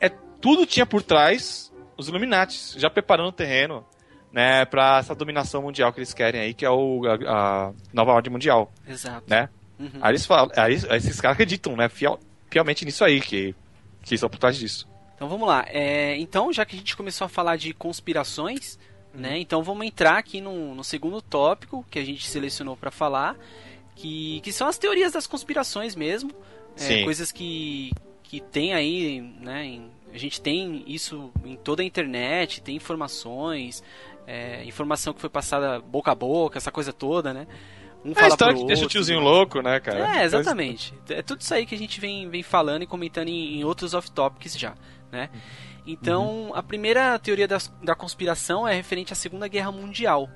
[0.00, 0.08] é
[0.40, 3.84] tudo tinha por trás os Illuminati, já preparando o terreno,
[4.32, 8.12] né, para essa dominação mundial que eles querem aí, que é o, a, a nova
[8.12, 9.48] ordem mundial, exato né?
[9.78, 9.90] Uhum.
[10.00, 12.18] Aí eles falam, aí esses caras acreditam, né, fiel,
[12.50, 13.54] fielmente nisso aí, que,
[14.02, 14.88] que estão por trás disso.
[15.14, 15.64] Então vamos lá.
[15.68, 18.78] É, então, já que a gente começou a falar de conspirações,
[19.14, 19.20] Uhum.
[19.20, 19.38] né?
[19.38, 23.36] Então vamos entrar aqui no, no segundo tópico que a gente selecionou para falar,
[23.94, 26.32] que, que são as teorias das conspirações mesmo.
[26.76, 27.92] É, coisas que,
[28.24, 29.64] que tem aí, né?
[29.66, 33.82] em- a gente tem isso em toda a internet, tem informações,
[34.26, 37.46] é, informação que foi passada boca a boca, essa coisa toda, né?
[38.04, 39.24] Um É a história que deixa o outro, tiozinho né?
[39.24, 40.20] louco, né, cara?
[40.20, 40.94] É, exatamente.
[41.08, 43.94] É tudo isso aí que a gente vem, vem falando e comentando em, em outros
[43.94, 44.74] off-topics já,
[45.10, 45.30] né?
[45.86, 50.28] Então, a primeira teoria das- da conspiração é referente à Segunda Guerra Mundial.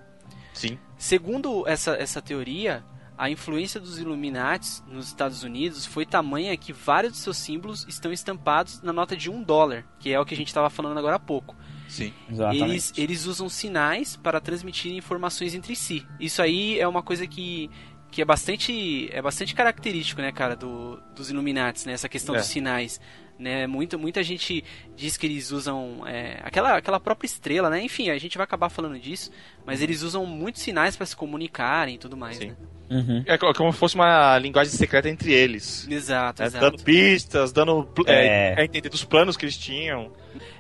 [0.53, 0.79] Sim.
[0.97, 2.85] Segundo essa, essa teoria,
[3.19, 8.13] a influência dos Illuminati nos Estados Unidos foi tamanha que vários de seus símbolos estão
[8.13, 11.17] estampados na nota de um dólar, que é o que a gente estava falando agora
[11.17, 11.57] há pouco.
[11.89, 12.13] Sim.
[12.31, 12.65] Exatamente.
[12.65, 16.07] Eles, eles usam sinais para transmitir informações entre si.
[16.21, 17.69] Isso aí é uma coisa que,
[18.11, 22.39] que é bastante é bastante característico, né, cara, do, dos Illuminati, né, essa questão É.
[22.39, 23.01] dos sinais.
[23.39, 24.65] Né, muita, muita gente
[24.97, 27.81] diz que eles usam é, aquela, aquela própria estrela, né?
[27.81, 29.31] Enfim, a gente vai acabar falando disso,
[29.65, 32.49] mas eles usam muitos sinais para se comunicarem e tudo mais, Sim.
[32.49, 32.57] né?
[32.91, 33.23] Uhum.
[33.27, 35.87] É co- como se fosse uma linguagem secreta entre eles.
[35.89, 36.49] Exato, né?
[36.49, 36.65] exato.
[36.65, 38.55] Dando pistas, dando é, É.
[38.59, 40.11] é, entender dos planos que eles tinham.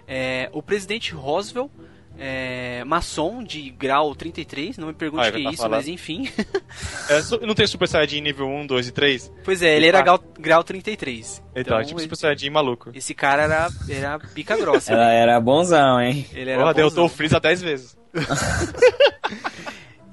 [0.06, 1.70] É, o presidente Roosevelt,
[2.18, 5.76] é, maçom de grau 33, não me pergunte Ah, o que é tá isso, falando.
[5.76, 6.28] mas enfim.
[7.08, 9.32] É, não tem Super Saiyajin nível 1, 2 e 3?
[9.44, 11.42] Pois é, ele era grau, grau 33.
[11.56, 12.90] Então, é tipo ele- Super Saiyajin maluco.
[12.94, 14.92] esse cara era, era pica grossa.
[14.92, 15.20] Ela né?
[15.20, 16.26] era bonzão, hein?
[16.34, 17.96] Ele era Porra, derrotou o Freeza 10 vezes.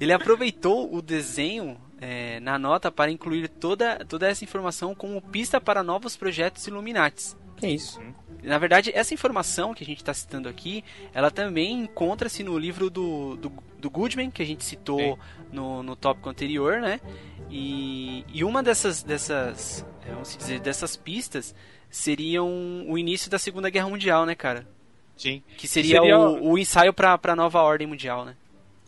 [0.00, 5.60] Ele aproveitou o desenho é, na nota para incluir toda, toda essa informação como pista
[5.60, 7.36] para novos projetos Illuminatis.
[7.56, 8.00] Que isso?
[8.42, 12.88] Na verdade, essa informação que a gente está citando aqui, ela também encontra-se no livro
[12.88, 15.18] do, do, do, Goodman, que a gente citou
[15.50, 17.00] no, no tópico anterior, né?
[17.50, 21.54] E, e uma dessas, dessas, é, vamos dizer, dessas pistas
[21.90, 24.66] seriam o início da Segunda Guerra Mundial, né, cara?
[25.16, 25.42] Sim.
[25.56, 26.18] Que seria, seria...
[26.18, 28.36] O, o, ensaio para a nova ordem mundial, né?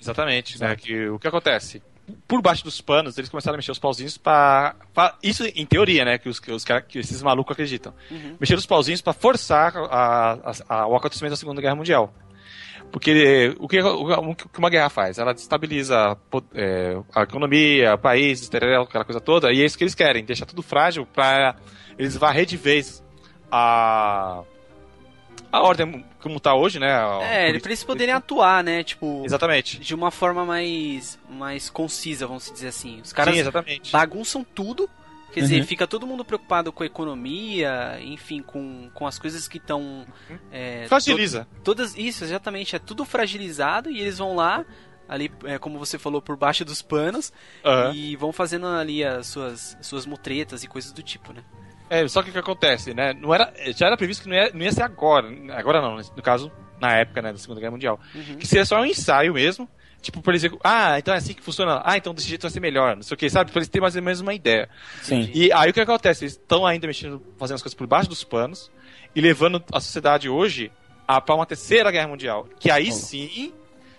[0.01, 0.77] Exatamente, né?
[0.77, 1.83] Que, o que acontece?
[2.27, 4.75] Por baixo dos panos, eles começaram a mexer os pauzinhos para
[5.23, 6.19] Isso em teoria, né?
[6.19, 7.93] Que, os, que, os, que esses malucos acreditam.
[8.11, 8.37] Uhum.
[8.41, 12.13] Mexer os pauzinhos para forçar a, a, a, o acontecimento da Segunda Guerra Mundial.
[12.91, 15.19] Porque o que, o que uma guerra faz?
[15.19, 16.17] Ela destabiliza
[16.55, 20.47] é, a economia, o país, aquela coisa toda, e é isso que eles querem, deixar
[20.47, 21.57] tudo frágil para
[21.99, 23.05] eles varrer de vez
[23.51, 24.43] a
[25.51, 26.91] a ordem como está hoje, né?
[27.23, 28.83] É, para eles poderem atuar, né?
[28.83, 29.23] Tipo.
[29.25, 29.79] Exatamente.
[29.79, 33.01] De uma forma mais, mais concisa, vamos dizer assim.
[33.01, 33.93] Os caras Sim, exatamente.
[33.93, 34.89] bagunçam tudo.
[35.33, 35.47] Quer uhum.
[35.47, 40.07] dizer, fica todo mundo preocupado com a economia, enfim, com, com as coisas que estão.
[40.31, 40.39] Uhum.
[40.51, 41.47] É, Fragiliza.
[41.57, 42.75] To todas Isso, exatamente.
[42.75, 44.65] É tudo fragilizado e eles vão lá,
[45.07, 47.33] ali, é, como você falou, por baixo dos panos,
[47.65, 47.93] uhum.
[47.93, 51.43] e vão fazendo ali as suas, suas mutretas e coisas do tipo, né?
[51.91, 53.13] É, só que o que acontece, né?
[53.15, 55.29] Não era, já era previsto que não ia, não ia ser agora.
[55.55, 58.01] Agora não, no caso, na época, né, da Segunda Guerra Mundial.
[58.15, 58.37] Uhum.
[58.37, 59.69] Que seria só um ensaio mesmo.
[60.01, 61.83] Tipo, por exemplo, ah, então é assim que funciona.
[61.85, 62.95] Ah, então desse jeito vai ser melhor.
[62.95, 63.51] Não sei o que, sabe?
[63.51, 64.69] Pra eles terem mais ou menos uma ideia.
[65.03, 65.29] Sim.
[65.35, 66.25] E aí o que acontece?
[66.25, 68.71] Eles estão ainda mexendo, fazendo as coisas por baixo dos panos
[69.15, 70.71] e levando a sociedade hoje
[71.07, 72.49] a, pra uma terceira guerra mundial.
[72.61, 73.53] Que aí sim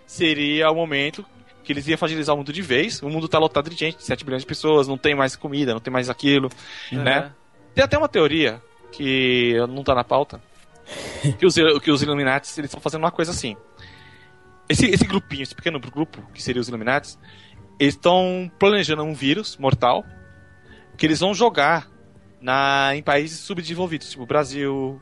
[0.08, 1.26] seria o momento
[1.64, 3.02] que eles iam fragilizar o mundo de vez.
[3.04, 5.82] O mundo tá lotado de gente, 7 bilhões de pessoas, não tem mais comida, não
[5.82, 6.50] tem mais aquilo,
[6.92, 7.04] uhum.
[7.04, 7.32] né?
[7.80, 8.62] Tem até uma teoria
[8.92, 10.42] que não tá na pauta.
[11.40, 13.56] que os, que os Illuminati eles estão fazendo uma coisa assim.
[14.68, 17.18] Esse, esse grupinho, esse pequeno grupo, que seria os Illuminati,
[17.80, 20.04] eles estão planejando um vírus mortal
[20.98, 21.90] que eles vão jogar
[22.42, 25.02] na, em países subdesenvolvidos, tipo Brasil,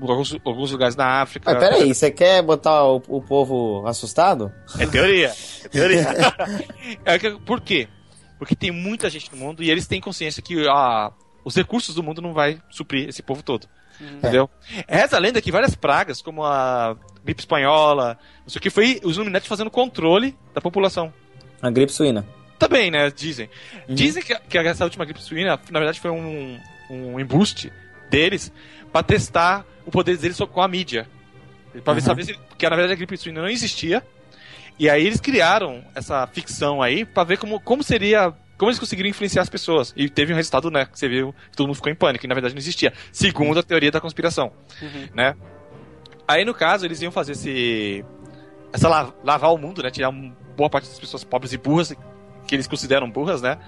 [0.00, 1.52] alguns, alguns lugares na África.
[1.52, 4.52] Mas peraí, você quer botar o, o povo assustado?
[4.78, 5.32] É teoria.
[5.64, 6.06] É teoria.
[7.04, 7.88] é, por quê?
[8.38, 11.10] Porque tem muita gente no mundo e eles têm consciência que a,
[11.44, 13.68] os recursos do mundo não vai suprir esse povo todo.
[14.00, 14.16] Uhum.
[14.16, 14.50] Entendeu?
[14.86, 14.98] É.
[14.98, 19.00] Reza a lenda que várias pragas, como a gripe espanhola, não sei o que, foi
[19.04, 21.12] os Illuminati fazendo controle da população.
[21.60, 22.26] A gripe suína.
[22.58, 23.10] Também, né?
[23.10, 23.48] Dizem.
[23.88, 23.94] Uhum.
[23.94, 26.58] Dizem que, que essa última gripe suína, na verdade, foi um,
[26.90, 27.72] um embuste
[28.10, 28.52] deles
[28.92, 31.08] para testar o poder deles com a mídia.
[31.82, 31.94] Pra uhum.
[31.94, 32.34] ver saber se.
[32.34, 34.02] Porque na verdade a gripe suína não existia.
[34.78, 39.10] E aí eles criaram essa ficção aí para ver como, como seria como eles conseguiram
[39.10, 39.92] influenciar as pessoas.
[39.96, 40.86] E teve um resultado, né?
[40.86, 42.92] Que você viu que todo mundo ficou em pânico, e na verdade não existia.
[43.10, 44.52] Segundo a teoria da conspiração.
[44.80, 45.08] Uhum.
[45.12, 45.34] Né?
[46.28, 48.04] Aí, no caso, eles iam fazer esse.
[48.72, 49.90] Essa la lavar o mundo, né?
[49.90, 50.12] Tirar
[50.56, 51.92] boa parte das pessoas pobres e burras,
[52.46, 53.58] que eles consideram burras, né?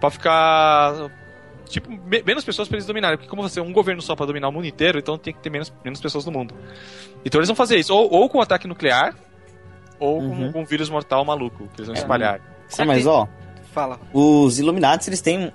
[0.00, 1.08] Pra ficar.
[1.68, 3.16] Tipo, me menos pessoas pra eles dominarem.
[3.16, 5.38] Porque, como você é um governo só pra dominar o mundo inteiro, então tem que
[5.38, 6.52] ter menos, menos pessoas no mundo.
[7.24, 9.14] Então eles vão fazer isso, ou, ou com ataque nuclear,
[10.00, 10.46] ou uhum.
[10.46, 11.98] com, com um vírus mortal maluco, que eles vão é.
[12.00, 12.40] espalhar.
[12.76, 13.28] Ah, mas ó,
[13.72, 13.98] Fala.
[14.12, 15.52] Os Illuminati, eles têm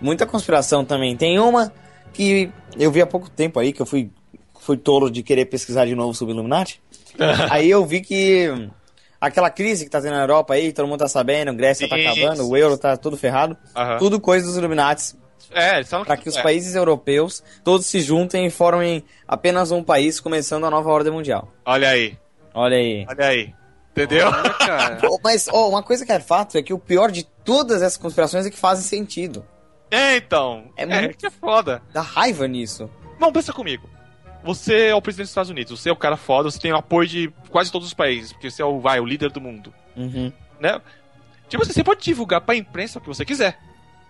[0.00, 1.16] muita conspiração também.
[1.16, 1.72] Tem uma
[2.12, 4.10] que eu vi há pouco tempo aí, que eu fui,
[4.58, 6.80] fui tolo de querer pesquisar de novo sobre Illuminati.
[7.48, 8.68] aí eu vi que
[9.20, 12.48] aquela crise que tá tendo na Europa aí, todo mundo tá sabendo, Grécia tá acabando,
[12.48, 13.56] o euro tá tudo ferrado.
[13.76, 13.98] Uhum.
[13.98, 15.14] Tudo coisa dos Illuminati.
[15.52, 16.42] É, para que os é.
[16.42, 21.52] países europeus todos se juntem e formem apenas um país, começando a nova ordem mundial.
[21.64, 22.16] Olha aí.
[22.54, 23.06] Olha aí.
[23.08, 23.59] Olha aí.
[24.04, 24.30] Entendeu?
[25.22, 28.46] Mas oh, uma coisa que é fato é que o pior de todas essas conspirações
[28.46, 29.44] é que fazem sentido.
[29.90, 30.70] É, então.
[30.76, 31.82] É, é muito que é foda.
[31.92, 32.88] Dá raiva nisso.
[33.18, 33.88] Não, pensa comigo.
[34.42, 36.76] Você é o presidente dos Estados Unidos, você é o cara foda, você tem o
[36.76, 39.72] apoio de quase todos os países, porque você é o, vai, o líder do mundo.
[39.94, 40.32] Uhum.
[40.58, 40.80] Né?
[41.46, 43.58] Tipo assim, você pode divulgar pra imprensa o que você quiser.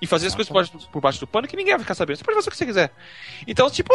[0.01, 2.19] E fazer as coisas por, por baixo do pano que ninguém vai ficar sabendo.
[2.19, 2.93] Você pode fazer o que você quiser.
[3.47, 3.93] Então, tipo,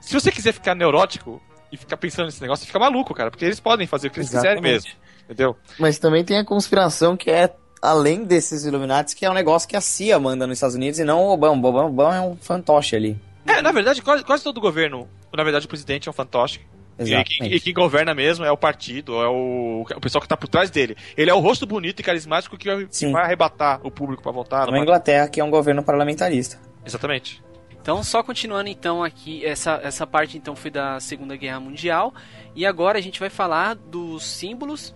[0.00, 1.40] se você quiser ficar neurótico
[1.72, 3.30] e ficar pensando nesse negócio, você fica maluco, cara.
[3.30, 4.56] Porque eles podem fazer o que eles Exatamente.
[4.56, 4.90] quiserem mesmo.
[5.24, 5.56] Entendeu?
[5.78, 9.76] Mas também tem a conspiração que é além desses Illuminati, que é um negócio que
[9.76, 11.54] a CIA manda nos Estados Unidos e não o Obama.
[11.54, 13.16] O Obama, Obama é um fantoche ali.
[13.46, 16.60] É, na verdade, quase, quase todo governo, na verdade, o presidente é um fantoche.
[16.98, 17.42] Exatamente.
[17.42, 20.48] E, e, quem governa mesmo é o partido, é o, o pessoal que está por
[20.48, 20.96] trás dele.
[21.16, 24.70] Ele é o rosto bonito e carismático que, que vai arrebatar o público para votar.
[24.70, 26.60] Na Inglaterra, que é um governo parlamentarista.
[26.84, 27.42] Exatamente.
[27.82, 32.12] Então, só continuando então aqui, essa, essa parte então foi da Segunda Guerra Mundial.
[32.54, 34.94] E agora a gente vai falar dos símbolos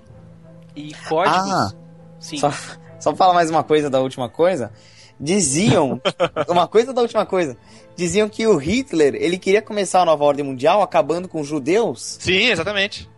[0.76, 1.50] e códigos.
[1.50, 1.72] Ah,
[2.18, 2.38] Sim.
[2.38, 2.52] Só,
[3.00, 4.72] só falar mais uma coisa da última coisa.
[5.18, 6.00] Diziam,
[6.48, 7.56] uma coisa da última coisa.
[7.96, 12.18] Diziam que o Hitler, ele queria começar a nova ordem mundial acabando com os judeus.
[12.20, 13.08] Sim, exatamente.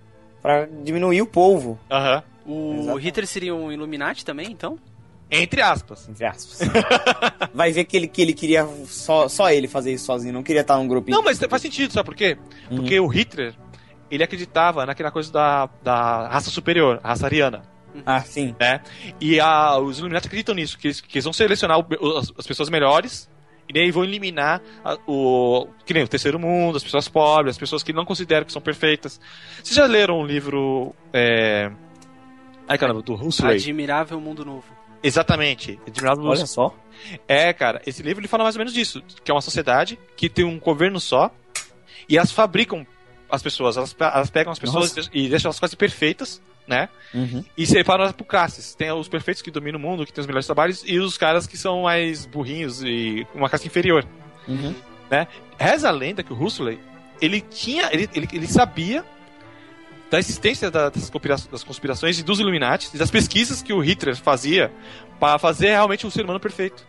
[0.42, 1.78] Para diminuir o povo.
[1.90, 2.22] Aham.
[2.44, 2.70] Uhum.
[2.70, 3.04] O Exatamente.
[3.04, 4.78] Hitler seria um Illuminati também, então?
[5.30, 6.08] Entre aspas.
[6.08, 6.60] Entre aspas.
[7.52, 10.60] Vai ver que ele, que ele queria só, só ele fazer isso sozinho, não queria
[10.62, 11.16] estar num grupinho.
[11.16, 12.36] Não, mas faz sentido, sabe por quê?
[12.70, 12.76] Uhum.
[12.78, 13.54] Porque o Hitler,
[14.10, 17.62] ele acreditava naquela coisa da, da raça superior, a raça ariana,
[18.04, 18.54] Ah, sim.
[18.60, 18.80] né?
[19.20, 22.46] E a, os Illuminati acreditam nisso, que eles, que eles vão selecionar o- as, as
[22.46, 23.28] pessoas melhores
[23.68, 27.58] e daí vão eliminar a- o, que nem o terceiro mundo, as pessoas pobres, as
[27.58, 29.20] pessoas que não consideram que são perfeitas.
[29.60, 30.94] Vocês já leram um livro...
[31.12, 31.68] É...
[32.68, 33.56] Ai, caramba, do Huxley?
[33.56, 34.75] Admirável Mundo Novo.
[35.06, 35.78] Exatamente.
[36.28, 36.74] Olha só.
[37.28, 40.28] É, cara, esse livro ele fala mais ou menos disso, que é uma sociedade que
[40.28, 41.30] tem um governo só
[42.08, 42.86] e elas fabricam
[43.30, 45.10] as pessoas, elas, elas pegam as pessoas Nossa.
[45.12, 46.88] e deixam elas quase perfeitas, né?
[47.14, 47.44] Uhum.
[47.56, 48.74] E separam elas por classes.
[48.74, 51.46] Tem os perfeitos que dominam o mundo, que têm os melhores trabalhos, e os caras
[51.46, 54.04] que são mais burrinhos e uma classe inferior.
[54.48, 54.74] Uhum.
[55.58, 56.78] Reza a lenda que o Huxley,
[57.20, 59.04] ele tinha, ele, ele, ele sabia
[60.10, 63.80] da existência da- das, conspira- das conspirações e dos Illuminati, e das pesquisas que o
[63.80, 64.72] Hitler fazia
[65.18, 66.86] para fazer realmente um ser humano perfeito.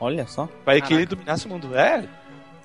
[0.00, 0.46] Olha só.
[0.64, 1.74] Para que ele dominasse o mundo.
[1.76, 2.08] É,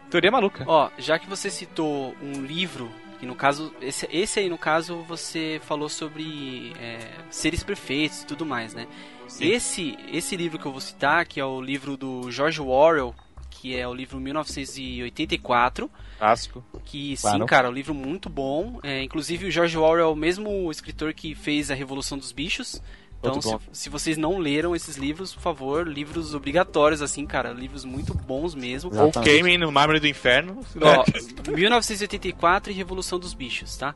[0.10, 0.64] teoria maluca.
[0.68, 4.98] Ó, já que você citou um livro, que no caso, esse, esse aí no caso
[5.08, 7.00] você falou sobre é,
[7.32, 8.88] seres perfeitos e tudo mais, né?
[9.28, 9.46] Sim.
[9.48, 13.16] Esse, esse livro que eu vou citar, que é o livro do George Orwell,
[13.64, 16.62] que é o livro 1984, Clássico.
[16.84, 17.46] que sim, Claro.
[17.46, 18.78] cara, um livro muito bom.
[18.84, 22.82] É, inclusive o George Orwell é o mesmo escritor que fez a Revolução dos Bichos.
[23.20, 27.86] Então, se, se vocês não leram esses livros, por favor, livros obrigatórios, assim, cara, livros
[27.86, 28.92] muito bons mesmo.
[28.94, 29.10] Ou.
[29.14, 30.60] Cayman no Mármore do Inferno.
[30.82, 31.56] Ó, né?
[31.56, 33.96] 1984 e Revolução dos Bichos, tá?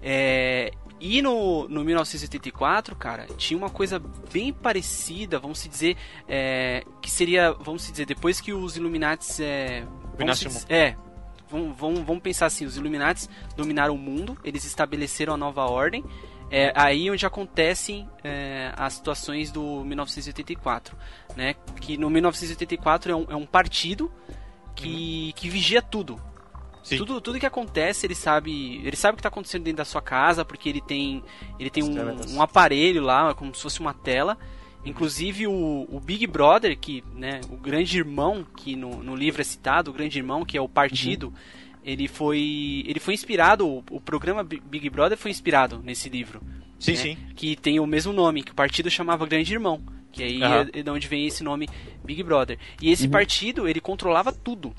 [0.00, 5.96] É, e no, no 1984, cara, tinha uma coisa bem parecida, vamos se dizer,
[6.28, 9.84] é, que seria, vamos se dizer, depois que os Illuminates, é,
[10.18, 10.96] vamos, é,
[11.48, 16.04] vamos, vamos, vamos pensar assim, os Illuminates dominaram o mundo, eles estabeleceram a nova ordem,
[16.50, 20.96] é aí onde acontecem é, as situações do 1984,
[21.36, 21.54] né?
[21.80, 24.10] Que no 1984 é um, é um partido
[24.74, 26.18] que, que vigia tudo.
[26.88, 26.96] Sim.
[26.98, 28.80] Tudo, tudo que acontece, ele sabe.
[28.84, 31.22] Ele sabe o que está acontecendo dentro da sua casa, porque ele tem.
[31.58, 34.38] Ele tem um, um aparelho lá, como se fosse uma tela.
[34.84, 39.44] Inclusive o, o Big Brother, que, né, o grande irmão, que no, no livro é
[39.44, 41.30] citado, o grande irmão, que é o partido,
[41.84, 42.84] ele foi.
[42.86, 46.40] Ele foi inspirado, o, o programa Bi- Big Brother foi inspirado nesse livro.
[46.78, 47.18] Sim, né, sim.
[47.34, 49.82] Que tem o mesmo nome, que o partido chamava Grande Irmão.
[50.10, 50.70] Que aí Aham.
[50.72, 51.68] é de onde vem esse nome
[52.02, 52.58] Big Brother.
[52.80, 54.74] E esse partido, ele controlava tudo.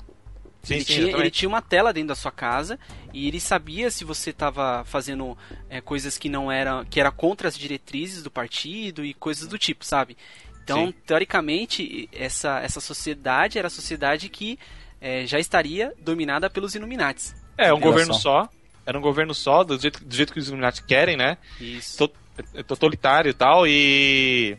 [0.62, 2.78] Sim, ele, sim, tinha, ele tinha uma tela dentro da sua casa
[3.14, 5.36] e ele sabia se você estava fazendo
[5.68, 9.58] é, coisas que não eram que era contra as diretrizes do partido e coisas do
[9.58, 10.16] tipo, sabe?
[10.62, 10.94] Então, Sim.
[11.06, 14.58] teoricamente, essa, essa sociedade era a sociedade que
[15.00, 17.34] é, já estaria dominada pelos Illuminates.
[17.56, 18.44] É, um governo só.
[18.44, 18.48] só.
[18.86, 21.38] Era um governo só, do jeito, do jeito que os Illuminati querem, né?
[21.60, 22.10] Isso.
[22.54, 24.56] É totalitário e tal, e.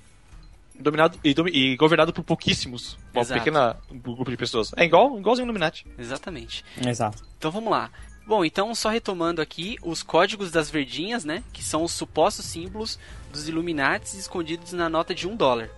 [0.82, 2.98] Dominado e, domi- e governado por pouquíssimos.
[3.14, 3.40] Uma Exato.
[3.40, 4.72] pequena grupo de pessoas.
[4.76, 5.86] É igual, igualzinho o Illuminati.
[5.98, 6.64] Exatamente.
[6.86, 7.24] Exato.
[7.38, 7.90] Então vamos lá.
[8.28, 11.44] Bom, então só retomando aqui os códigos das verdinhas, né?
[11.52, 13.00] Que são os supostos símbolos
[13.32, 15.70] dos Illuminates escondidos na nota de um dólar.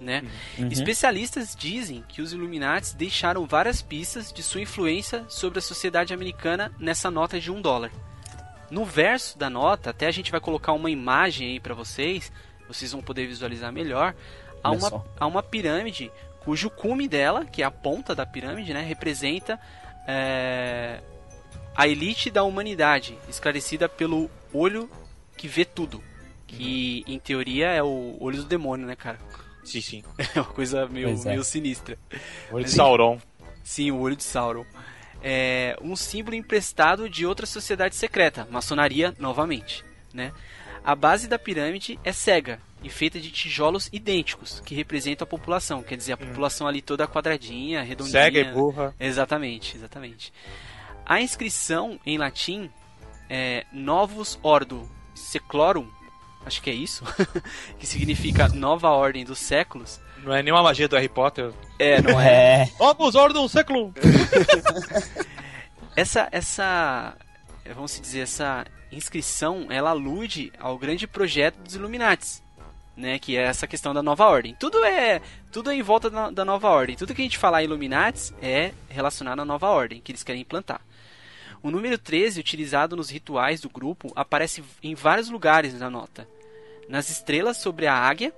[0.00, 0.22] Né?
[0.56, 0.68] Uhum.
[0.68, 6.72] Especialistas dizem que os Illuminates deixaram várias pistas de sua influência sobre a sociedade americana
[6.78, 7.90] nessa nota de um dólar.
[8.70, 12.30] No verso da nota, até a gente vai colocar uma imagem aí para vocês,
[12.68, 14.14] vocês vão poder visualizar melhor.
[14.62, 15.04] Há Olha uma, só.
[15.20, 16.10] uma pirâmide
[16.48, 19.60] cujo cume dela, que é a ponta da pirâmide, né, representa
[20.06, 21.00] é,
[21.76, 24.90] a elite da humanidade, esclarecida pelo olho
[25.36, 26.02] que vê tudo.
[26.46, 29.18] Que em teoria é o olho do demônio, né, cara?
[29.62, 30.04] Sim, sim.
[30.34, 31.28] É uma coisa meio, é.
[31.28, 31.98] meio sinistra.
[32.50, 33.20] Olho de Sauron.
[33.62, 34.64] Sim, o olho de Sauron.
[35.22, 40.32] É um símbolo emprestado de outra sociedade secreta, maçonaria novamente, né?
[40.82, 45.82] A base da pirâmide é cega e feita de tijolos idênticos, que representam a população,
[45.82, 48.22] quer dizer, a população ali toda quadradinha, redondinha.
[48.22, 48.94] Cega e burra.
[48.98, 50.32] Exatamente, exatamente.
[51.04, 52.70] A inscrição em latim
[53.28, 55.88] é Novus Ordo Seclorum,
[56.46, 57.04] acho que é isso,
[57.78, 60.00] que significa Nova Ordem dos Séculos.
[60.22, 61.52] Não é nenhuma magia do Harry Potter.
[61.78, 62.64] É, não é?
[62.78, 62.82] É.
[62.82, 63.42] Opus Ordem!
[65.96, 67.16] Essa, essa,
[67.74, 72.40] vamos se dizer, essa inscrição, ela alude ao grande projeto dos Illuminates,
[72.98, 74.56] né, que é essa questão da nova ordem.
[74.58, 76.96] Tudo é, tudo é em volta da, da nova ordem.
[76.96, 80.80] Tudo que a gente falar Illuminates é relacionado à nova ordem que eles querem implantar.
[81.62, 86.28] O número 13, utilizado nos rituais do grupo, aparece em vários lugares na nota.
[86.88, 88.34] Nas estrelas sobre a águia,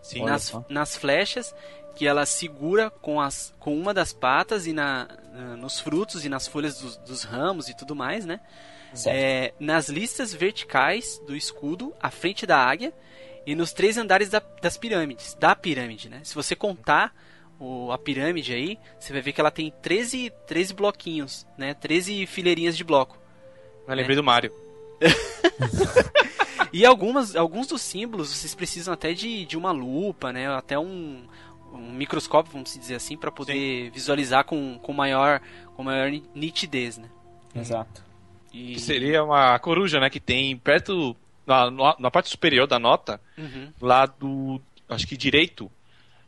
[0.00, 0.24] Sim.
[0.24, 1.54] Nas, nas flechas
[1.96, 5.08] que ela segura com, as, com uma das patas e na,
[5.58, 8.40] nos frutos e nas folhas dos, dos ramos e tudo mais, né?
[9.04, 12.94] É, nas listas verticais do escudo, à frente da águia,
[13.50, 16.20] e nos três andares da- das pirâmides, da pirâmide, né?
[16.22, 17.14] Se você contar
[17.58, 21.72] o- a pirâmide aí, você vai ver que ela tem 13, 13 bloquinhos, né?
[21.74, 23.16] 13 fileirinhas de bloco.
[23.86, 24.52] Eu lembrei do Mario.
[26.72, 30.48] E algumas, alguns dos símbolos vocês precisam até de, de uma lupa, né?
[30.54, 31.22] Até um,
[31.72, 35.40] um microscópio, vamos dizer assim, para poder visualizar com, com maior
[35.74, 37.08] com maior ni- nitidez, né?
[37.54, 38.04] Exato.
[38.52, 40.10] E, Que seria uma coruja, né?
[40.10, 41.16] Que tem perto,
[41.48, 43.72] na, na parte superior da nota, Uhum.
[43.80, 45.70] lá do, acho que direito,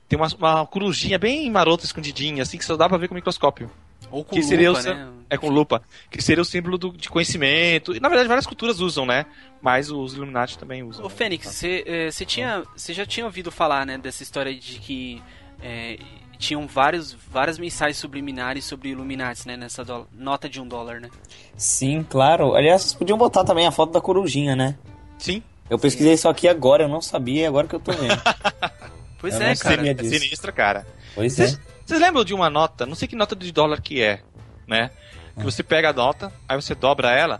[0.08, 3.16] tem uma, uma corujinha bem marota, escondidinha, assim, que só dá pra ver com o
[3.16, 3.70] microscópio.
[4.10, 5.08] Ou com que seria lupa, o né?
[5.28, 5.82] É com lupa.
[6.10, 7.94] Que seria o símbolo do- de conhecimento.
[7.94, 9.24] E, na verdade, várias culturas usam, né?
[9.62, 11.04] Mas os Illuminati também usam.
[11.04, 14.80] Ô Fênix, você eh, você tinha, você já tinha ouvido falar, né, dessa história de
[14.80, 15.22] que
[15.62, 15.98] eh,
[16.38, 21.08] tinham vários, várias mensagens subliminares sobre Illuminati, né, nessa dó- nota de um dólar, né?
[21.56, 22.54] Sim, claro.
[22.56, 24.76] Aliás, vocês podiam botar também a foto da corujinha, né?
[25.20, 25.42] Sim.
[25.68, 28.20] Eu pesquisei isso aqui agora, eu não sabia, agora que eu tô vendo.
[29.20, 29.86] Pois Eu é, cara.
[29.86, 30.18] É disso.
[30.18, 30.86] sinistra, cara.
[31.14, 31.54] Pois é.
[31.84, 32.86] Vocês lembram de uma nota?
[32.86, 34.22] Não sei que nota de dólar que é,
[34.66, 34.90] né?
[35.36, 37.38] Que você pega a nota, aí você dobra ela,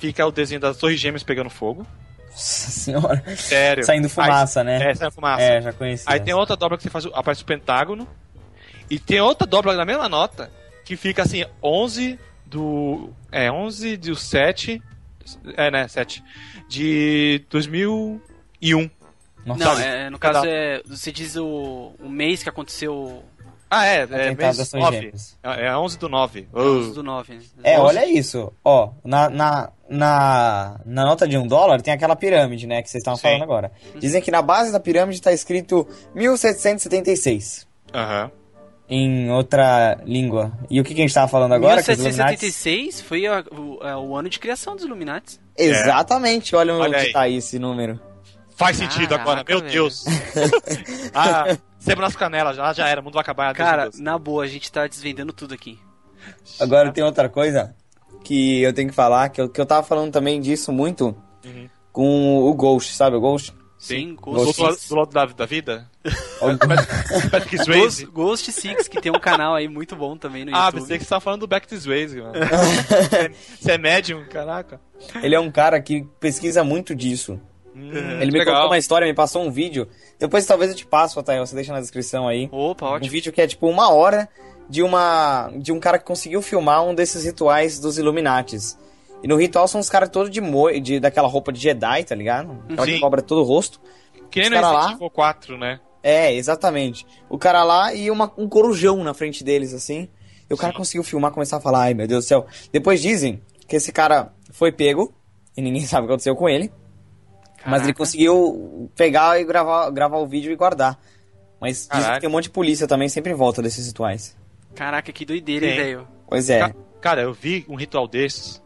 [0.00, 1.86] fica o desenho das torres gêmeas pegando fogo.
[2.30, 3.22] Nossa senhora.
[3.36, 3.84] Sério.
[3.84, 4.90] Saindo fumaça, Aí, né?
[4.90, 5.42] É, sai fumaça.
[5.42, 6.04] É, já conheci.
[6.06, 6.24] Aí essa.
[6.24, 8.08] tem outra dobra que você faz, aparece o pentágono.
[8.88, 10.50] E tem outra dobra na mesma nota
[10.84, 13.10] que fica assim, 11 do.
[13.30, 14.82] É, 11 do 7.
[15.56, 15.86] É, né?
[15.88, 16.22] 7.
[16.68, 18.90] De 2001.
[19.44, 23.24] Nossa, Não, é, no caso é, você diz o, o mês que aconteceu
[23.70, 24.02] Ah, é.
[24.02, 24.96] É, mês das Torres 9.
[24.96, 25.38] Gêmeas.
[25.42, 26.48] É, é 11 do 9.
[26.54, 27.40] antes do 9, né?
[27.62, 28.52] É, olha isso.
[28.62, 32.82] Ó, na, na, na, na nota de um dólar tem aquela pirâmide, né?
[32.82, 33.72] Que vocês estavam falando agora.
[33.98, 37.66] Dizem que na base da pirâmide tá escrito 1776.
[37.94, 38.30] Aham.
[38.92, 40.52] Em outra língua.
[40.68, 41.80] E o que, que a gente tava falando agora?
[41.80, 42.42] Que os Illuminati...
[42.44, 45.38] 1776 foi a- o, é o ano de criação dos Illuminati.
[45.56, 48.00] Exatamente, olha, Olha onde tá aí esse número.
[48.56, 49.72] Faz sentido Caraca, agora, meu velho.
[49.72, 50.04] Deus.
[51.14, 53.54] ah, sempre nas canelas, já, já era, o mundo vai acabar.
[53.54, 54.04] Cara, Deus, Deus.
[54.04, 55.78] na boa, a gente tá desvendando tudo aqui.
[56.58, 57.74] Agora tem outra coisa
[58.24, 61.68] que eu tenho que falar, que eu, que eu tava falando também disso muito Uhum.
[61.92, 63.16] com o Ghost, sabe?
[63.16, 63.54] O Ghost.
[63.80, 65.88] Sim, Ghost do lado da, da vida?
[66.40, 66.56] O-
[67.30, 68.06] Patrick Ghost, Swayze?
[68.06, 70.80] Ghost Six, que tem um canal aí muito bom também no Ah, YouTube.
[70.80, 72.32] pensei que você tava falando do Back to Swayze, mano.
[73.60, 74.80] Você é médium, caraca.
[75.22, 77.38] Ele é um cara que pesquisa muito disso.
[77.74, 78.54] Hum, Ele me legal.
[78.54, 79.86] contou uma história, me passou um vídeo.
[80.18, 82.48] Depois talvez eu te passo, Otael, você deixa na descrição aí.
[82.50, 83.10] Opa, Um ótimo.
[83.10, 84.28] vídeo que é tipo uma hora
[84.68, 88.78] de uma de um cara que conseguiu filmar um desses rituais dos Illuminates.
[89.22, 92.14] E no ritual são os caras todos de, mo de daquela roupa de Jedi, tá
[92.14, 92.62] ligado?
[92.68, 93.00] Aquela que Sim.
[93.00, 93.80] cobra todo o rosto.
[94.30, 95.80] Que nem Os no cara lá- Evil 4, né?
[96.02, 97.06] É, exatamente.
[97.28, 100.08] O cara lá e uma, um corujão na frente deles, assim.
[100.48, 100.78] E o cara Sim.
[100.78, 102.46] conseguiu filmar, começar a falar, ai meu Deus do céu.
[102.72, 105.12] Depois dizem que esse cara foi pego,
[105.56, 106.72] e ninguém sabe o que aconteceu com ele.
[107.66, 107.98] Mas ele Caraca.
[107.98, 110.98] conseguiu pegar e gravar, gravar o vídeo e guardar.
[111.60, 114.34] Mas dizem que tem um monte de polícia também sempre em volta desses rituais.
[114.74, 116.08] Caraca, que doideira, velho.
[116.26, 116.60] Pois é.
[116.60, 118.62] Ca- Cara, eu vi um ritual desses,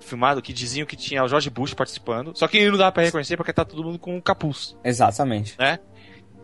[0.00, 2.32] filmado, que diziam que tinha o George Bush participando.
[2.34, 5.54] Só que não dá pra reconhecer porque tá todo mundo com um capuz, Exatamente.
[5.58, 5.78] né?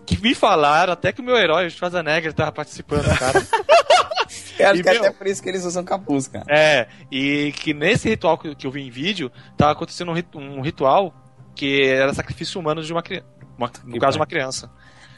[0.05, 3.41] Que me falaram até que o meu herói, o Schwarzenegger, tava participando, cara.
[4.59, 6.45] Eu acho E, que é meu- até por isso que eles usam capuz, cara.
[6.49, 10.61] É, e que nesse ritual que, eu vi em vídeo, tava acontecendo um, rit- um
[10.61, 11.15] ritual
[11.55, 13.27] que era sacrifício humano de uma criança.
[13.85, 14.71] No caso, uma criança.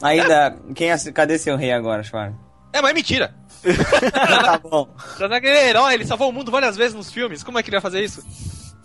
[0.03, 2.35] Ainda, quem assi- cadê seu rei agora, Schwarz?
[2.73, 3.35] É, mas é mentira.
[4.13, 4.89] tá bom.
[5.17, 7.43] Schwarzenegger é herói, ele salvou o mundo várias vezes nos filmes.
[7.43, 8.23] Como é que ele ia fazer isso?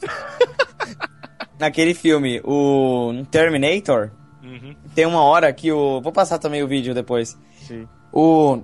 [1.60, 4.12] Naquele filme, o Terminator,
[4.42, 4.74] Uhum.
[4.96, 6.00] tem uma hora que o.
[6.02, 7.38] Vou passar também o vídeo depois.
[7.68, 7.88] Sim.
[8.12, 8.62] O.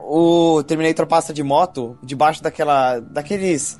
[0.00, 2.98] O Terminator passa de moto debaixo daquela.
[3.00, 3.78] daqueles.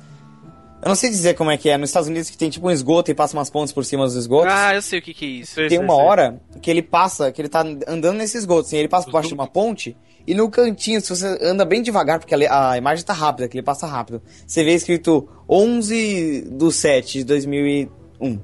[0.81, 1.77] Eu não sei dizer como é que é.
[1.77, 4.15] Nos Estados Unidos que tem tipo um esgoto e passa umas pontes por cima dos
[4.15, 4.53] esgotos.
[4.53, 5.55] Ah, eu sei o que que é isso.
[5.55, 6.03] Tem sei, uma sei.
[6.05, 9.27] hora que ele passa, que ele tá andando nesse esgoto, assim, ele passa por baixo
[9.27, 9.97] de uma ponte,
[10.27, 13.63] e no cantinho, se você anda bem devagar, porque a, imagem tá rápida, que ele
[13.63, 18.39] passa rápido, você vê escrito 11 do 7 de 2001.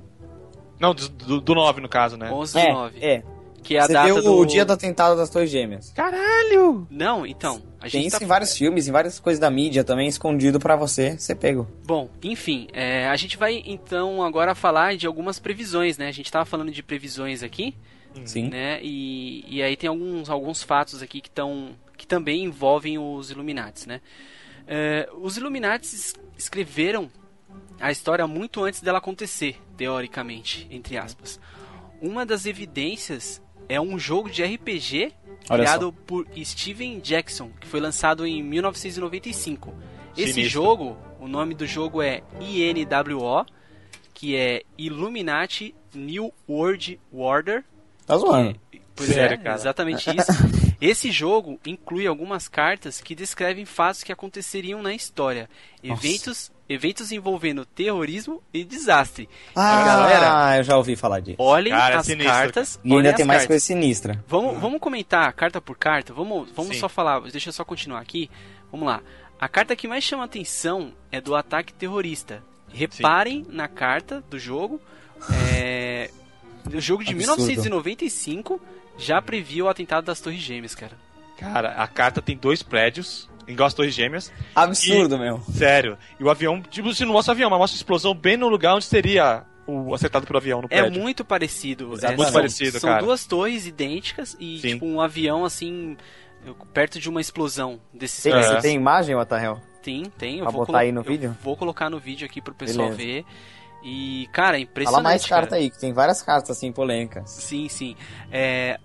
[0.79, 2.31] Não, do, do, do 9 no caso, né?
[2.31, 2.99] 11 do É, 9.
[2.99, 3.23] é.
[3.63, 4.37] Que é a você data vê o, do...
[4.37, 5.91] o dia do atentado das Torres Gêmeas.
[5.95, 6.85] Caralho!
[6.89, 7.63] Não, então.
[7.79, 8.23] A Tem gente isso tá...
[8.23, 11.67] em vários filmes, em várias coisas da mídia também, escondido pra você ser pego.
[11.83, 16.07] Bom, enfim, é, a gente vai então agora falar de algumas previsões, né?
[16.07, 17.75] A gente tava falando de previsões aqui,
[18.23, 18.49] Sim.
[18.49, 18.79] né?
[18.81, 23.85] E, e aí tem alguns, alguns fatos aqui que, tão, que também envolvem os Illuminates,
[23.85, 24.01] né?
[24.67, 27.09] É, os Illuminates es- escreveram
[27.79, 31.39] a história muito antes dela acontecer, teoricamente, entre aspas.
[32.01, 35.13] Uma das evidências é um jogo de RPG
[35.49, 39.73] Olha criado por Steven Jackson, que foi lançado em 1995.
[40.17, 40.49] Esse Sinistro.
[40.61, 43.45] jogo, o nome do jogo é INWO,
[44.13, 47.63] que é Illuminati New World Order,
[48.05, 48.59] Tá zoando.
[48.95, 49.55] Pois Sério, é, cara.
[49.55, 50.31] exatamente isso.
[50.79, 55.49] Esse jogo inclui algumas cartas que descrevem fatos que aconteceriam na história.
[55.83, 56.05] Nossa.
[56.07, 59.27] Eventos, eventos envolvendo terrorismo e desastre.
[59.53, 61.35] Ah, galera- eu já ouvi falar disso.
[61.39, 62.79] Olhem Cara, é as sinistro, cartas.
[62.85, 63.47] E ainda tem mais cartas.
[63.47, 64.23] coisa sinistra.
[64.29, 66.13] Vamos, vamos comentar carta por carta?
[66.13, 66.79] Vamos, vamos Sim.
[66.79, 68.29] só falar, deixa eu só continuar aqui.
[68.71, 69.01] Vamos lá.
[69.37, 72.41] A carta que mais chama atenção é do ataque terrorista.
[72.69, 74.79] Reparem na carta do jogo.
[75.53, 76.09] É,
[76.73, 77.41] o jogo de Absurdo.
[77.43, 78.59] 1995
[78.97, 80.93] já previu o atentado das Torres Gêmeas, cara.
[81.37, 84.31] Cara, a carta tem dois prédios, igual as Torres Gêmeas.
[84.55, 85.41] Absurdo, meu.
[85.51, 85.97] Sério.
[86.19, 88.47] E o avião, tipo, se não mostra o avião, mas mostra a explosão bem no
[88.47, 91.01] lugar onde seria o acertado pelo avião no É prédio.
[91.01, 91.85] muito parecido.
[92.01, 93.01] É, Muito são- parecido, São cara.
[93.03, 94.69] duas torres idênticas e Sim.
[94.73, 95.97] tipo um avião assim
[96.73, 98.43] perto de uma explosão desses Tem, É.
[98.43, 99.59] Você tem imagem, Otarrel?
[99.81, 100.37] Tem, tem.
[100.37, 101.37] Eu Pra vou botar aí no eu vídeo?
[101.43, 103.03] Vou colocar no vídeo aqui pro pessoal Beleza.
[103.03, 103.25] ver.
[103.85, 104.95] E, cara, é impressionante.
[104.95, 105.41] Fala mais cara.
[105.43, 107.29] carta aí, que tem várias cartas assim polêmicas.
[107.29, 107.95] Sim, sim.
[108.31, 108.79] É,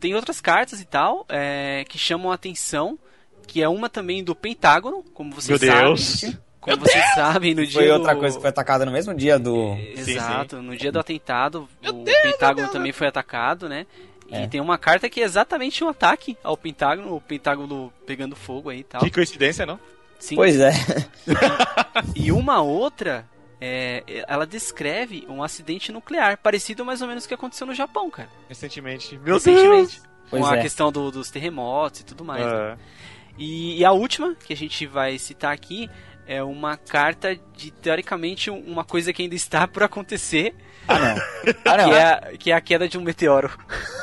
[0.00, 2.98] tem outras cartas e tal é, que chamam a atenção.
[3.46, 5.86] Que é uma também do Pentágono, como vocês Meu sabem.
[5.86, 6.24] Deus.
[6.60, 7.94] Como vocês sabem, no dia Foi do...
[7.94, 9.74] outra coisa que foi atacada no mesmo dia do.
[9.96, 13.86] Exato, no dia do atentado, o Pentágono também foi atacado, né?
[14.28, 14.46] E É.
[14.46, 18.80] tem uma carta que é exatamente um ataque ao Pentágono, o Pentágono pegando fogo aí
[18.80, 19.00] e tal.
[19.00, 19.80] Que coincidência, não?
[20.20, 20.36] Sim.
[20.36, 20.70] Pois é.
[22.14, 23.26] E uma outra,
[23.60, 27.74] é, ela descreve um acidente nuclear, parecido mais ou menos com o que aconteceu no
[27.74, 28.28] Japão, cara.
[28.48, 29.18] Recentemente.
[29.18, 30.00] Meu Recentemente.
[30.30, 30.62] Pois com a é.
[30.62, 32.44] questão do- dos terremotos e tudo mais.
[32.44, 32.52] né?
[32.52, 32.76] Ah,
[33.38, 35.88] E, e a última, que a gente vai citar aqui,
[36.26, 40.54] é uma carta de, teoricamente, um- uma coisa que ainda está por acontecer,
[40.88, 41.22] Ah, não.
[41.64, 41.88] Ah, não.
[41.88, 43.50] que, é, a- que é a queda de um meteoro.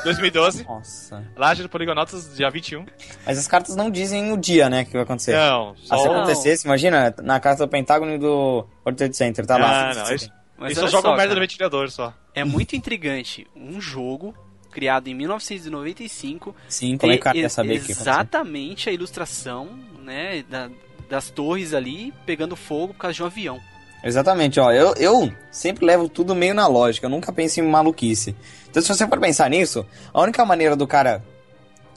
[0.04, 1.24] 2012, Nossa.
[1.36, 2.86] Laje do Poligonautas, dia 21.
[3.26, 5.32] Mas as cartas não dizem o dia, né, que vai acontecer.
[5.36, 5.96] Não, Ah, só...
[5.98, 6.16] se Não.
[6.16, 9.90] acontecesse, imagina, na carta do Pentágono e do World Trade Center, tá lá.
[9.90, 12.14] Ah, não, eles, Mas olha jogam só, merda cara, no ventilador só.
[12.34, 13.46] É muito intrigante.
[13.54, 14.34] Um jogo
[14.70, 19.68] criado em 1995 Sim, como é que o cara quer saber exatamente a ilustração
[20.02, 20.70] né, da-
[21.08, 23.60] das torres ali pegando fogo por causa de um avião.
[24.02, 24.70] Exatamente, ó.
[24.70, 28.34] Eu, eu sempre levo tudo meio na lógica, eu nunca penso em maluquice.
[28.70, 31.22] Então, se você for pensar nisso, a única maneira do cara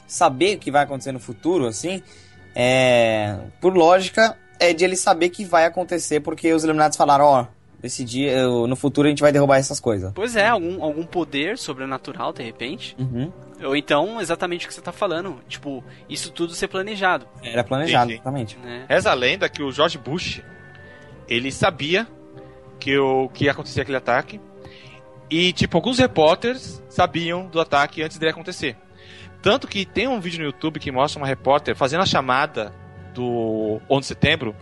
[0.06, 2.02] saber o que vai acontecer no futuro, assim,
[2.54, 3.38] é.
[3.60, 7.46] Por lógica, é de ele saber que vai acontecer, porque os Illuminati falaram, ó,
[7.82, 10.12] esse dia, no futuro a gente vai derrubar essas coisas.
[10.14, 12.96] Pois é, algum, algum poder sobrenatural de repente.
[12.98, 13.32] Uhum.
[13.64, 15.40] Ou então, exatamente o que você tá falando.
[15.48, 17.26] Tipo, isso tudo ser planejado.
[17.42, 18.14] Era planejado, sim.
[18.14, 18.56] exatamente.
[18.58, 18.86] Né?
[18.88, 20.42] Reza a lenda que o George Bush,
[21.32, 22.06] ele sabia
[22.78, 24.38] que, o, que ia acontecer aquele ataque.
[25.30, 28.76] E, tipo, alguns repórteres sabiam do ataque antes dele acontecer.
[29.40, 32.72] Tanto que tem um vídeo no YouTube que mostra uma repórter fazendo a chamada
[33.14, 34.56] do 11 de setembro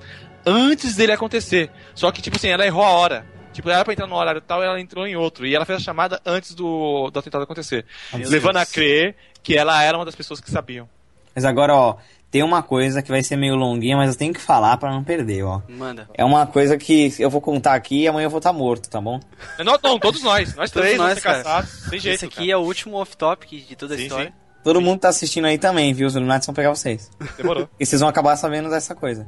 [0.47, 1.71] antes dele acontecer.
[1.93, 3.27] Só que, tipo assim, ela errou a hora.
[3.53, 5.45] Tipo, ela era pra entrar no horário tal, ela entrou em outro.
[5.45, 7.85] E ela fez a chamada antes do, do atentado acontecer.
[8.15, 8.69] Meu levando Deus.
[8.69, 10.89] a crer que ela era uma das pessoas que sabiam.
[11.35, 11.97] Mas agora, ó,
[12.31, 15.03] tem uma coisa que vai ser meio longuinha, mas eu tenho que falar pra não
[15.03, 15.61] perder, ó.
[15.69, 16.09] Manda.
[16.15, 19.01] É uma coisa que eu vou contar aqui e amanhã eu vou estar morto, tá
[19.01, 19.19] bom?
[19.59, 20.55] Não, não, todos nós.
[20.55, 21.43] Nós Todos três vamos nós, ser cara.
[21.43, 21.91] caçados.
[21.91, 22.51] Tem jeito, Esse aqui cara.
[22.53, 24.33] é o último off-topic de toda a Sim, história.
[24.63, 26.07] Todo mundo tá assistindo aí também, viu?
[26.07, 27.11] Os Illuminati vão pegar vocês.
[27.37, 27.69] Demorou.
[27.81, 29.27] E vocês vão acabar sabendo dessa coisa.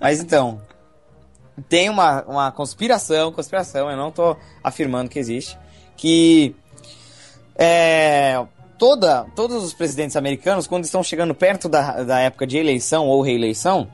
[0.00, 0.60] Mas então,
[1.68, 5.58] tem uma, uma conspiração, conspiração, eu não tô afirmando que existe,
[5.96, 6.54] que
[7.56, 8.44] é,
[8.78, 13.20] toda, todos os presidentes americanos, quando estão chegando perto da, da época de eleição ou
[13.22, 13.88] reeleição,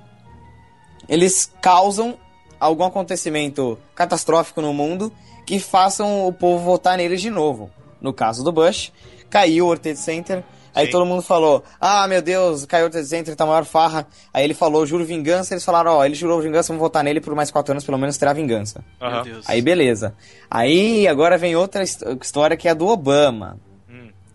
[1.08, 2.16] eles causam
[2.58, 5.12] algum acontecimento catastrófico no mundo
[5.46, 7.70] que façam o povo votar neles de novo.
[8.00, 8.92] No caso do Bush,
[9.28, 10.92] caiu o World Trade Center, aí Sim.
[10.92, 14.06] todo mundo falou, ah, meu Deus, caiu o World Trade Center, tá a maior farra.
[14.32, 17.34] Aí ele falou, juro vingança, eles falaram, ó, ele jurou vingança, vamos votar nele por
[17.34, 18.84] mais quatro anos, pelo menos terá vingança.
[19.24, 19.48] Deus.
[19.48, 20.14] Aí beleza.
[20.50, 23.58] Aí agora vem outra his- história que é a do Obama.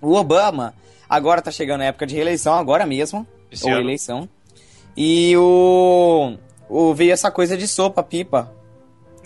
[0.07, 0.73] O Obama
[1.09, 3.81] agora tá chegando a época de reeleição, agora mesmo, Esse ou ano.
[3.81, 4.29] eleição.
[4.97, 6.37] E o,
[6.69, 8.51] o veio essa coisa de sopa, pipa,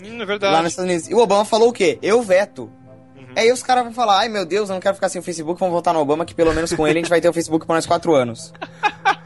[0.02, 0.62] Hum, é lá verdade.
[0.62, 1.08] nos Estados Unidos.
[1.10, 1.98] E o Obama falou o quê?
[2.00, 2.70] Eu veto.
[3.14, 3.26] Uhum.
[3.36, 5.60] Aí os caras vão falar, ai meu Deus, eu não quero ficar sem o Facebook,
[5.60, 7.66] vamos votar no Obama, que pelo menos com ele a gente vai ter o Facebook
[7.66, 8.52] por mais quatro anos.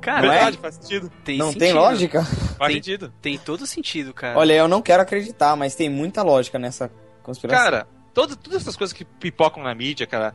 [0.00, 0.36] Cara, Não é?
[0.36, 1.12] verdade, faz sentido.
[1.22, 1.60] tem não sentido.
[1.60, 2.22] tem lógica?
[2.24, 3.12] Faz Tem- sentido.
[3.20, 4.38] Tem todo sentido, cara.
[4.38, 6.90] Olha, eu não quero acreditar, mas tem muita lógica nessa
[7.22, 7.62] conspiração.
[7.62, 10.34] Cara, todo, todas essas coisas que pipocam na mídia, cara.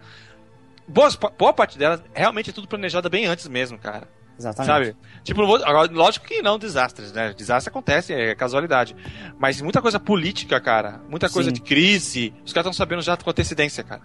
[0.87, 4.07] Boas, boa parte delas realmente é tudo planejada bem antes mesmo, cara.
[4.37, 4.67] Exatamente.
[4.67, 4.95] Sabe?
[5.23, 7.33] Tipo, agora, lógico que não desastres, né?
[7.33, 8.95] Desastre acontece, é casualidade.
[9.39, 10.99] Mas muita coisa política, cara.
[11.09, 11.53] Muita coisa Sim.
[11.53, 12.33] de crise.
[12.45, 14.01] Os caras estão sabendo já com antecedência, cara.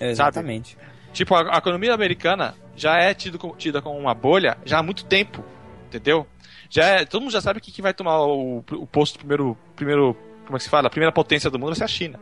[0.00, 0.76] Exatamente.
[1.12, 4.82] Tipo, a, a economia americana já é tido com- tida como uma bolha já há
[4.82, 5.44] muito tempo,
[5.86, 6.26] entendeu?
[6.68, 10.16] Já é- todo mundo já sabe que quem vai tomar o, o posto primeiro, primeiro,
[10.44, 10.88] como é que se fala?
[10.88, 12.18] A primeira potência do mundo vai ser a China.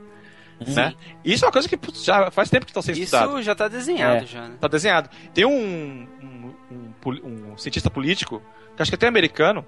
[0.71, 0.95] Né?
[1.25, 3.43] Isso é uma coisa que putz, já faz tempo que estão sendo Isso estudado.
[3.43, 4.27] já tá desenhado É.
[4.27, 4.57] já, né?
[4.61, 5.11] Tá desenhado.
[5.35, 8.43] Tem um, um, um um cientista político,
[8.77, 9.65] que acho que até é americano,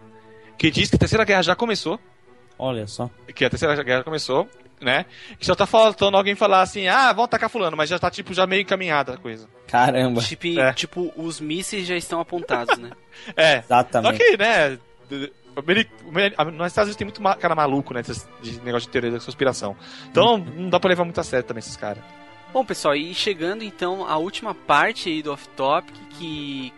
[0.57, 1.99] que diz que a Terceira Guerra já começou,
[2.59, 3.11] Olha só.
[3.35, 4.49] que a Terceira Guerra começou,
[4.81, 5.05] né?
[5.39, 8.33] Que só tá faltando alguém falar assim, ah, vão atacar fulano, mas já tá tipo
[8.35, 9.49] já meio encaminhada a coisa.
[9.67, 10.21] Caramba.
[10.21, 10.73] Tipo, É.
[10.73, 12.91] tipo, os mísseis já estão apontados, né?
[13.37, 13.63] É.
[13.63, 14.19] Só Exatamente.
[14.19, 14.79] que, né,
[15.57, 18.03] Nos Estados Unidos tem muito cara maluco, né?
[18.03, 19.77] De negócio de teoria da conspiração.
[20.11, 22.03] Então não dá pra levar muito a sério também esses caras.
[22.53, 26.73] Bom, pessoal, e chegando então à última parte aí do off-topic que,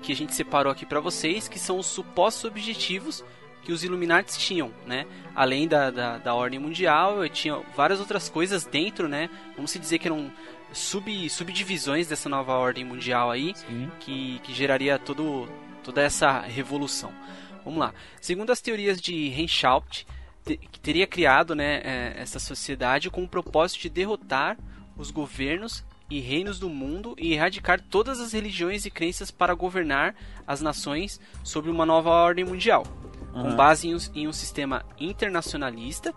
[0.00, 3.22] que a gente separou aqui pra vocês, que são os supostos objetivos
[3.62, 5.04] que os Illuminati tinham, né?
[5.34, 9.28] Além da, da, da ordem mundial, eu tinha várias outras coisas dentro, né?
[9.54, 10.32] Vamos se dizer que eram
[10.72, 13.90] sub, subdivisões dessa nova ordem mundial aí, Sim.
[14.00, 15.46] que, que geraria todo,
[15.84, 17.12] toda essa revolução.
[17.64, 17.92] Vamos lá.
[18.20, 19.84] Segundo as teorias de Renshaw,
[20.44, 24.56] te- que teria criado né, eh, essa sociedade com o propósito de derrotar
[24.96, 30.14] os governos e reinos do mundo e erradicar todas as religiões e crenças para governar
[30.46, 32.84] as nações sobre uma nova ordem mundial,
[33.32, 33.56] com Aham.
[33.56, 36.14] base em um, em um sistema internacionalista,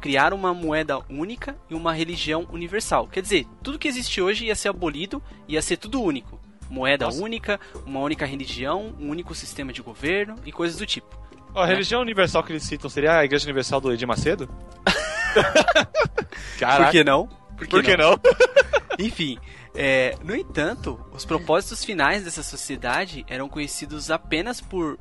[0.00, 3.06] criar uma moeda única e uma religião universal.
[3.08, 6.40] Quer dizer, tudo que existe hoje ia ser abolido, ia ser tudo único.
[6.68, 7.22] Moeda Nossa.
[7.22, 11.16] única, uma única religião, um único sistema de governo e coisas do tipo.
[11.54, 14.48] A religião universal que eles citam seria a Igreja Universal do Edir Macedo?
[16.58, 17.28] Caraca, Por que não?
[17.56, 18.18] por que não?
[18.98, 19.38] Enfim,
[19.74, 24.98] é, no entanto, os propósitos finais dessa sociedade eram conhecidos apenas por,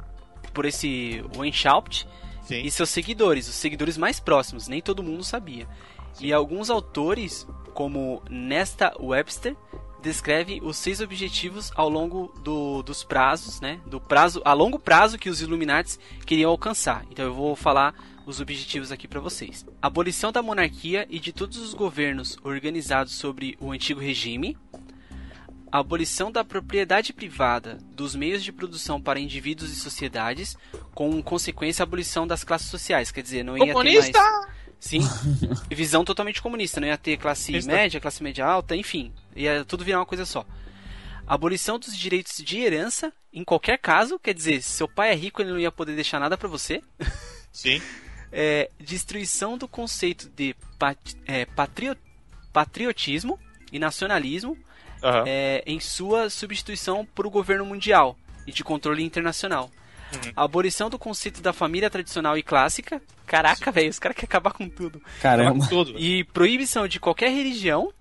[0.53, 2.07] por esse Weishaupt
[2.43, 2.61] Sim.
[2.61, 5.67] e seus seguidores, os seguidores mais próximos, nem todo mundo sabia.
[6.19, 9.55] E alguns autores, como Nesta Webster,
[10.05, 13.79] descreve os seis objetivos ao longo do- dos prazos, né?
[13.87, 17.03] Do prazo a longo prazo que os Illuminates queriam alcançar.
[17.11, 17.93] Então eu vou falar
[18.25, 19.65] os objetivos aqui para vocês.
[19.81, 24.55] Abolição da monarquia e de todos os governos organizados sobre o antigo regime.
[25.71, 30.55] Abolição da propriedade privada dos meios de produção para indivíduos e sociedades,
[30.93, 33.11] com consequência a abolição das classes sociais.
[33.11, 34.11] Quer dizer, não ia Comunista!
[34.13, 34.55] ter mais.
[34.87, 34.99] Sim,
[35.71, 36.79] visão totalmente comunista.
[36.79, 37.71] Não ia ter classe Comunista.
[37.71, 39.11] média, classe média alta, enfim.
[39.35, 40.45] Ia tudo virar uma coisa só.
[41.25, 44.19] Abolição dos direitos de herança, em qualquer caso.
[44.19, 46.81] Quer dizer, se seu pai é rico, ele não ia poder deixar nada pra você.
[47.51, 47.81] Sim.
[48.37, 51.95] É, destruição do conceito de pat- é, patrio-
[52.51, 53.39] patriotismo
[53.71, 54.57] e nacionalismo
[55.01, 55.23] Aham.
[55.25, 59.71] é, em sua substituição por o governo mundial e de controle internacional.
[60.13, 60.31] Uhum.
[60.35, 63.01] A abolição do conceito da família tradicional e clássica.
[63.25, 65.01] Caraca, velho, os caras querem acabar com tudo.
[65.21, 65.65] Caramba.
[65.67, 65.95] Tudo.
[65.97, 67.91] E proibição de qualquer religião,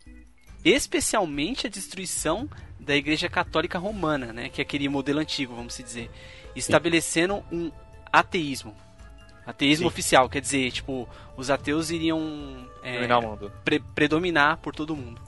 [0.64, 2.48] especialmente a destruição
[2.78, 6.11] da Igreja Católica Romana, né, que é aquele modelo antigo, vamos se dizer,
[6.55, 7.70] estabelecendo um
[8.12, 8.74] ateísmo.
[9.46, 9.88] Ateísmo Sim.
[9.88, 13.52] oficial, quer dizer, tipo, os ateus iriam é, Dominar o mundo.
[13.64, 15.20] pre- predominar por todo mundo.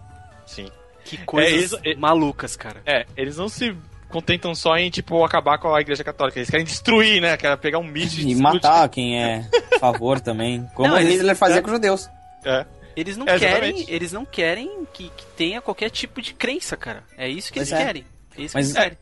[0.47, 0.70] Sim.
[1.05, 2.83] Que coisas é- malucas, cara.
[2.87, 3.77] É, eles não se
[4.09, 6.39] contentam só em, tipo, acabar com a Igreja Católica.
[6.39, 7.37] Eles querem destruir, né?
[7.37, 8.39] Querem pegar um mito E explodir.
[8.43, 10.69] matar quem é a favor também.
[10.75, 12.09] Como Não, eles- Hitler fazia com os judeus.
[12.45, 12.65] É.
[12.97, 17.05] Eles não É, querem, eles não querem que, que tenha qualquer tipo de crença, cara.
[17.19, 17.85] É isso que Pois eles é.
[17.87, 18.07] querem.
[18.39, 18.99] É isso Mas- que eles querem.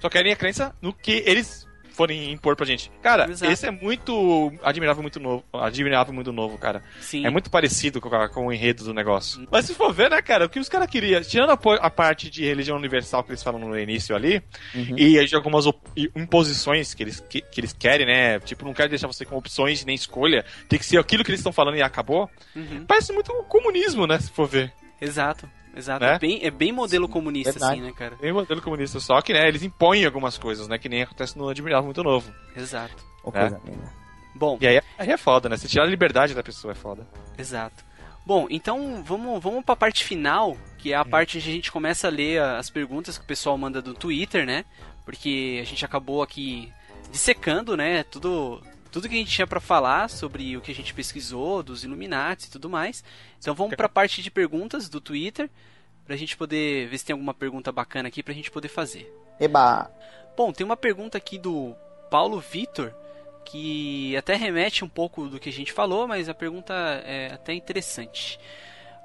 [0.00, 2.90] Só querem a crença no que eles forem impor pra gente.
[3.02, 3.50] Cara, Exato.
[3.52, 5.44] esse é muito admirável, muito novo.
[5.52, 6.82] Admirável, muito novo, cara.
[7.00, 7.26] Sim.
[7.26, 9.46] É muito parecido com, a- com o enredo do negócio.
[9.50, 12.28] Mas se for ver, né, cara, o que os caras queriam, tirando a, a parte
[12.30, 14.42] de religião universal que eles falam no início ali,
[14.74, 14.96] Uhum.
[14.98, 15.64] e de algumas
[16.16, 18.40] imposições que eles, que, que eles querem, né?
[18.40, 20.44] Tipo, não querem deixar você com opções nem escolha.
[20.68, 22.28] Tem que ser aquilo que eles estão falando e acabou.
[22.54, 22.84] Uhum.
[22.86, 24.18] Parece muito comunismo, né?
[24.18, 24.72] Se for ver.
[25.00, 26.04] Exato, exato.
[26.04, 26.14] Né?
[26.14, 27.72] É, bem, é bem modelo comunista, verdade.
[27.80, 28.16] assim, né, cara?
[28.16, 30.78] Tem modelo comunista, só que, né, eles impõem algumas coisas, né?
[30.78, 32.32] Que nem acontece no Admirável Muito Novo.
[32.56, 32.96] Exato.
[33.22, 33.92] Coisa linda.
[34.34, 35.56] Bom, E aí, aí é foda, né?
[35.56, 37.06] Você tirar a liberdade da pessoa é foda.
[37.38, 37.84] exato.
[38.24, 42.06] Bom, então vamos, vamos pra parte final, que é a parte onde a gente começa
[42.06, 44.64] a ler as perguntas que o pessoal manda do Twitter, né?
[45.04, 46.72] Porque a gente acabou aqui
[47.10, 48.62] dissecando, né, tudo,
[48.92, 52.46] tudo que a gente tinha pra falar sobre o que a gente pesquisou, dos Illuminati
[52.46, 53.02] e tudo mais.
[53.38, 55.50] Então vamos pra parte de perguntas do Twitter,
[56.04, 59.10] pra gente poder ver se tem alguma pergunta bacana aqui pra gente poder fazer.
[59.40, 59.90] Eba.
[60.36, 61.74] Bom, tem uma pergunta aqui do
[62.10, 62.94] Paulo Vitor
[63.46, 66.74] que até remete um pouco do que a gente falou, mas a pergunta
[67.04, 68.38] é até interessante.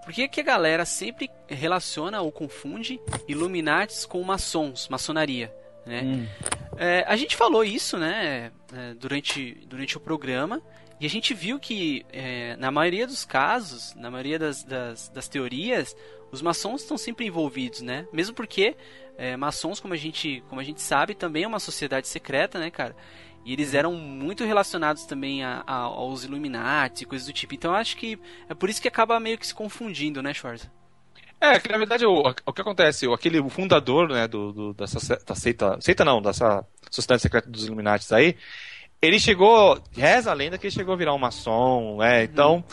[0.04, 5.54] Por que, que a galera sempre relaciona ou confunde Illuminates com maçons, maçonaria?
[5.88, 6.02] Né?
[6.04, 6.28] Hum.
[6.78, 10.62] É, a gente falou isso, né, é, durante, durante o programa,
[11.00, 15.28] e a gente viu que, é, na maioria dos casos, na maioria das, das, das
[15.28, 15.96] teorias,
[16.32, 18.08] os maçons estão sempre envolvidos, né?
[18.12, 18.76] Mesmo porque
[19.18, 22.72] é, maçons, como a, gente, como a gente sabe, também é uma sociedade secreta, né,
[22.72, 22.96] cara?
[23.46, 27.54] E eles eram muito relacionados também a, a, aos Illuminati e coisas do tipo.
[27.54, 28.20] Então acho que
[28.50, 30.70] é por isso que acaba meio que se confundindo, né, Schwarza?
[31.40, 34.74] É, que na verdade o, o que acontece, o, aquele o fundador, né, do, do,
[34.74, 38.36] dessa da seita, seita não, dessa sociedade secreta dos Illuminati aí,
[39.02, 42.64] ele chegou, reza a lenda que ele chegou a virar um maçom, né, então uhum.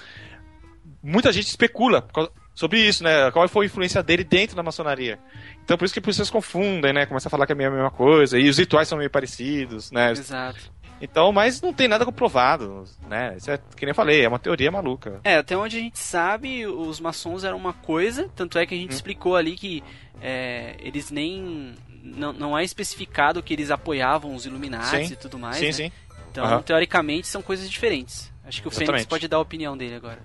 [1.02, 2.06] muita gente especula
[2.54, 5.18] sobre isso, né, qual foi a influência dele dentro da maçonaria.
[5.64, 7.06] Então por isso que as pessoas confundem, né?
[7.06, 8.38] Começa a falar que é a mesma coisa.
[8.38, 10.12] E os rituais são meio parecidos, né?
[10.12, 10.70] Exato.
[11.00, 13.34] Então, mas não tem nada comprovado, né?
[13.36, 15.20] Isso é, que nem eu falei, é uma teoria maluca.
[15.24, 18.78] É, até onde a gente sabe, os maçons eram uma coisa, tanto é que a
[18.78, 18.94] gente hum.
[18.94, 19.82] explicou ali que
[20.20, 21.74] é, eles nem.
[22.02, 25.56] Não, não é especificado que eles apoiavam os Illuminati e tudo mais.
[25.56, 25.72] Sim, né?
[25.72, 25.92] sim.
[26.30, 26.62] Então, uhum.
[26.62, 28.30] teoricamente, são coisas diferentes.
[28.44, 28.90] Acho que o Exatamente.
[28.90, 30.18] Fênix pode dar a opinião dele agora.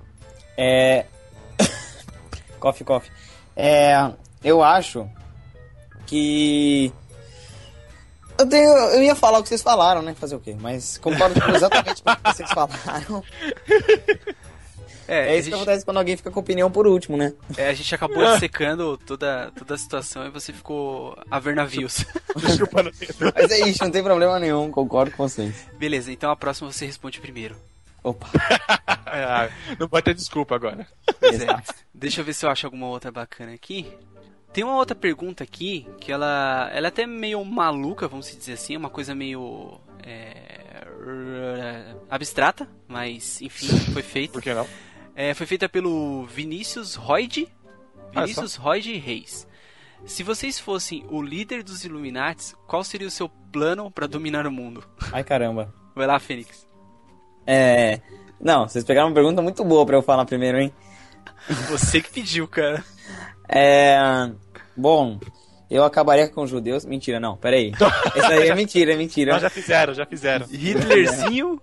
[0.58, 1.06] É.
[2.60, 3.12] coffee, coffee.
[3.56, 4.12] É.
[4.44, 5.10] Eu acho
[6.06, 6.92] que.
[8.40, 10.16] Eu, tenho, eu ia falar o que vocês falaram, né?
[10.16, 10.56] Fazer o quê?
[10.60, 13.24] Mas concordo exatamente com o que vocês falaram.
[15.10, 15.50] É, é isso gente...
[15.50, 17.34] que acontece quando alguém fica com opinião por último, né?
[17.58, 22.06] É, a gente acabou secando toda, toda a situação e você ficou a ver navios.
[23.36, 25.68] Mas é isso, não tem problema nenhum, concordo com vocês.
[25.80, 27.56] Beleza, então a próxima você responde primeiro.
[28.04, 28.30] Opa.
[29.08, 30.88] É, não vai ter desculpa agora.
[31.22, 31.74] É.
[31.94, 33.92] Deixa eu ver se eu acho alguma outra bacana aqui.
[34.52, 38.76] Tem uma outra pergunta aqui que ela, ela é até meio maluca, vamos dizer assim,
[38.76, 44.34] uma coisa meio é, abstrata, mas enfim, foi feita.
[44.34, 44.68] Por que não?
[45.16, 47.48] É, foi feita pelo Vinícius Royd,
[48.14, 49.48] Vinícius ah, Royd Reis.
[50.06, 54.52] Se vocês fossem o líder dos Illuminati, qual seria o seu plano para dominar o
[54.52, 54.84] mundo?
[55.12, 55.74] Ai caramba.
[55.94, 56.68] Vai lá, Fênix.
[57.46, 58.00] É.
[58.40, 60.74] Não, vocês pegaram uma pergunta muito boa para eu falar primeiro, hein?
[61.70, 62.84] Você que pediu, cara.
[63.50, 64.32] É.
[64.78, 65.20] Bom,
[65.70, 66.86] eu acabaria com os judeus.
[66.86, 67.72] Mentira, não, peraí.
[68.16, 69.34] Isso aí é mentira, é mentira.
[69.34, 70.46] Não, já fizeram, já fizeram.
[70.48, 71.62] Hitlerzinho?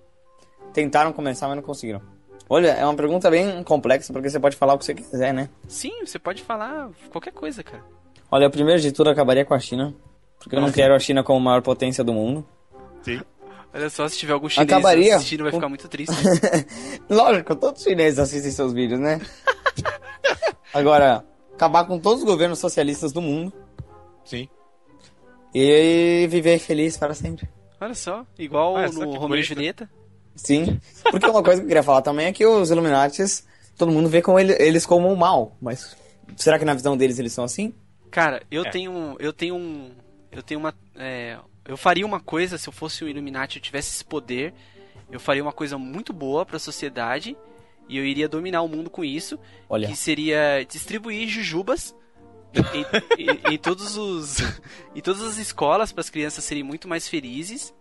[0.73, 2.03] Tentaram começar, mas não conseguiram.
[2.49, 5.49] Olha, é uma pergunta bem complexa, porque você pode falar o que você quiser, né?
[5.67, 7.83] Sim, você pode falar qualquer coisa, cara.
[8.31, 9.95] Olha, primeiro de tudo, eu acabaria com a China.
[10.39, 12.47] Porque eu não quero a China como a maior potência do mundo.
[13.03, 13.21] Sim.
[13.75, 16.15] Olha só, se tiver algum chinês Acabaria assistindo, vai ficar muito triste.
[17.11, 19.21] Lógico, todos os chineses assistem seus vídeos, né?
[20.73, 21.25] Agora,
[21.57, 23.53] acabar com todos os governos socialistas do mundo.
[24.25, 24.49] Sim.
[25.55, 27.49] E viver feliz para sempre.
[27.81, 29.91] Olha só, igual ah, no Romeo e Julieta.
[30.35, 30.79] Sim,
[31.11, 33.23] porque uma coisa que eu queria falar também é que os Illuminati,
[33.77, 35.97] todo mundo vê com ele, eles como o mal, mas
[36.37, 37.75] será que na visão deles eles são assim?
[38.11, 38.71] Cara, eu é.
[38.71, 39.93] tenho, eu tenho um,
[40.31, 43.95] eu tenho uma, é, eu faria uma coisa se eu fosse o Illuminati, eu tivesse
[43.95, 44.53] esse poder,
[45.11, 47.35] eu faria uma coisa muito boa para a sociedade
[47.89, 49.89] e eu iria dominar o mundo com isso, Olha.
[49.89, 51.95] que seria distribuir jujubas
[52.55, 52.85] em,
[53.31, 54.39] em, em, todos os
[54.95, 57.75] em todas as escolas para as crianças serem muito mais felizes.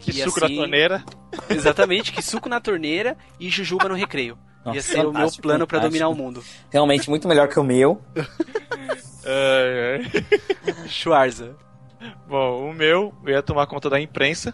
[0.00, 1.04] Que e suco assim, na torneira.
[1.48, 4.38] Exatamente, que suco na torneira e jujuba no recreio.
[4.62, 6.44] Nossa, Ia ser o meu plano para dominar o mundo.
[6.70, 8.02] Realmente muito melhor que o meu.
[9.24, 10.24] ai, ai.
[10.88, 11.56] Schwarza.
[12.28, 14.52] Bom, o meu, eu ia tomar conta da imprensa,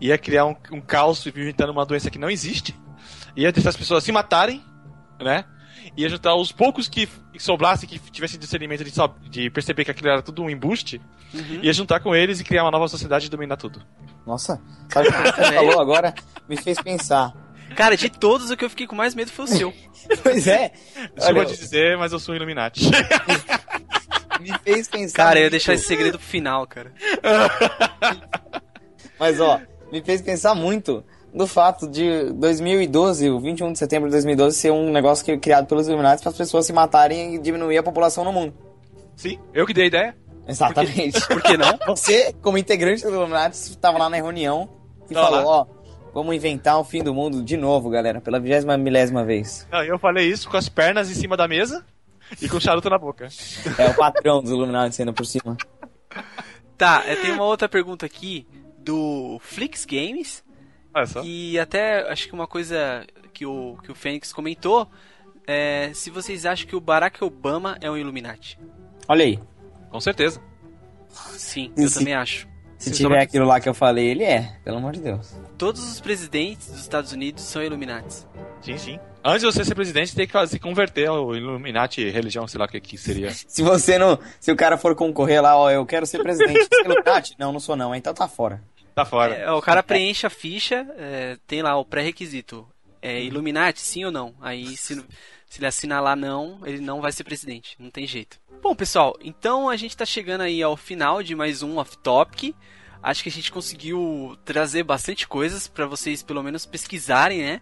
[0.00, 2.74] ia criar um, um caos inventando uma doença que não existe
[3.38, 4.62] ia deixar as pessoas se matarem,
[5.20, 5.44] né?
[5.96, 7.08] Ia juntar os poucos que
[7.38, 8.92] sobrassem, que tivessem discernimento de,
[9.30, 11.00] de perceber que aquilo era tudo um embuste,
[11.32, 11.60] uhum.
[11.62, 13.80] ia juntar com eles e criar uma nova sociedade e dominar tudo.
[14.26, 14.60] Nossa,
[14.92, 16.12] sabe o que você falou agora?
[16.48, 17.32] Me fez pensar.
[17.76, 19.74] Cara, de todos, o que eu fiquei com mais medo foi o seu.
[20.22, 20.72] pois é.
[21.14, 22.80] Desculpa te dizer, mas eu sou um Illuminati.
[24.40, 25.16] Me fez pensar.
[25.16, 26.92] Cara, eu ia deixar esse segredo pro final, cara.
[29.18, 29.60] mas ó,
[29.90, 31.04] me fez pensar muito
[31.38, 35.68] do fato de 2012, o 21 de setembro de 2012, ser um negócio que, criado
[35.68, 38.52] pelos Illuminati para as pessoas se matarem e diminuir a população no mundo.
[39.14, 40.16] Sim, eu que dei a ideia.
[40.48, 41.12] Exatamente.
[41.12, 41.78] Por que, Por que não?
[41.94, 44.68] Você, como integrante do Illuminati, estava lá na reunião
[45.08, 45.66] e Tô falou, ó,
[46.12, 49.64] vamos inventar o fim do mundo de novo, galera, pela vigésima milésima vez.
[49.70, 51.86] Não, eu falei isso com as pernas em cima da mesa
[52.42, 53.28] e com o charuto na boca.
[53.78, 55.56] É o patrão dos Illuminati sendo por cima.
[56.76, 58.44] Tá, tem uma outra pergunta aqui
[58.80, 60.42] do Flix Games
[61.06, 61.22] só.
[61.24, 64.88] E até acho que uma coisa que o, que o Fênix comentou
[65.46, 68.58] é se vocês acham que o Barack Obama é um Illuminati.
[69.08, 69.38] Olha aí.
[69.90, 70.40] Com certeza.
[71.10, 72.46] Sim, eu se, também acho.
[72.76, 75.34] Se tiver aquilo lá que eu falei, ele é, pelo amor de Deus.
[75.56, 78.26] Todos os presidentes dos Estados Unidos são Illuminati.
[78.60, 79.00] Sim, sim.
[79.24, 82.68] Antes de você ser presidente, tem que se converter ao Illuminati, religião, sei lá o
[82.68, 83.30] que, que seria.
[83.34, 84.18] se você não.
[84.38, 87.34] Se o cara for concorrer lá, ó, eu quero ser presidente do Illuminati.
[87.38, 88.62] Não, não sou não, então tá fora.
[88.98, 89.34] Tá fora.
[89.36, 92.68] É, o cara preenche a ficha, é, tem lá o pré-requisito.
[93.00, 94.34] É Illuminati, sim ou não?
[94.40, 94.96] Aí se,
[95.46, 97.76] se ele assinar lá não, ele não vai ser presidente.
[97.78, 98.40] Não tem jeito.
[98.60, 102.56] Bom, pessoal, então a gente tá chegando aí ao final de mais um Off Topic.
[103.00, 107.60] acho que a gente conseguiu trazer bastante coisas para vocês pelo menos pesquisarem, né?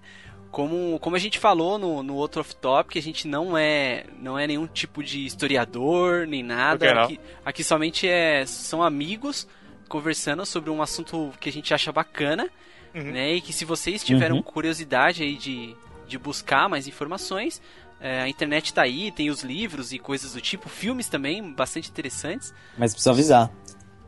[0.50, 4.46] Como, como a gente falou no, no outro off-top, a gente não é não é
[4.46, 7.02] nenhum tipo de historiador, nem nada.
[7.02, 9.46] Aqui, aqui somente é, são amigos
[9.88, 12.48] conversando sobre um assunto que a gente acha bacana,
[12.94, 13.12] uhum.
[13.12, 13.34] né?
[13.34, 14.42] E que se vocês tiveram uhum.
[14.42, 15.74] curiosidade aí de,
[16.06, 17.60] de buscar mais informações,
[18.00, 21.90] é, a internet tá aí, tem os livros e coisas do tipo, filmes também, bastante
[21.90, 22.52] interessantes.
[22.76, 23.50] Mas precisa avisar.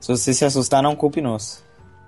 [0.01, 1.65] Se você se assustar, não culpe nós.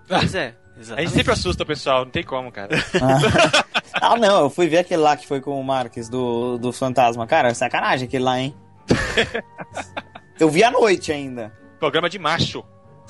[0.07, 0.93] Pois é, exatamente.
[1.01, 2.71] A gente sempre assusta o pessoal, não tem como, cara.
[3.95, 7.27] ah, não, eu fui ver aquele lá que foi com o Marques do, do Fantasma.
[7.27, 8.55] Cara, sacanagem aquele lá, hein?
[10.39, 11.53] eu vi à noite ainda.
[11.79, 12.65] Programa de macho.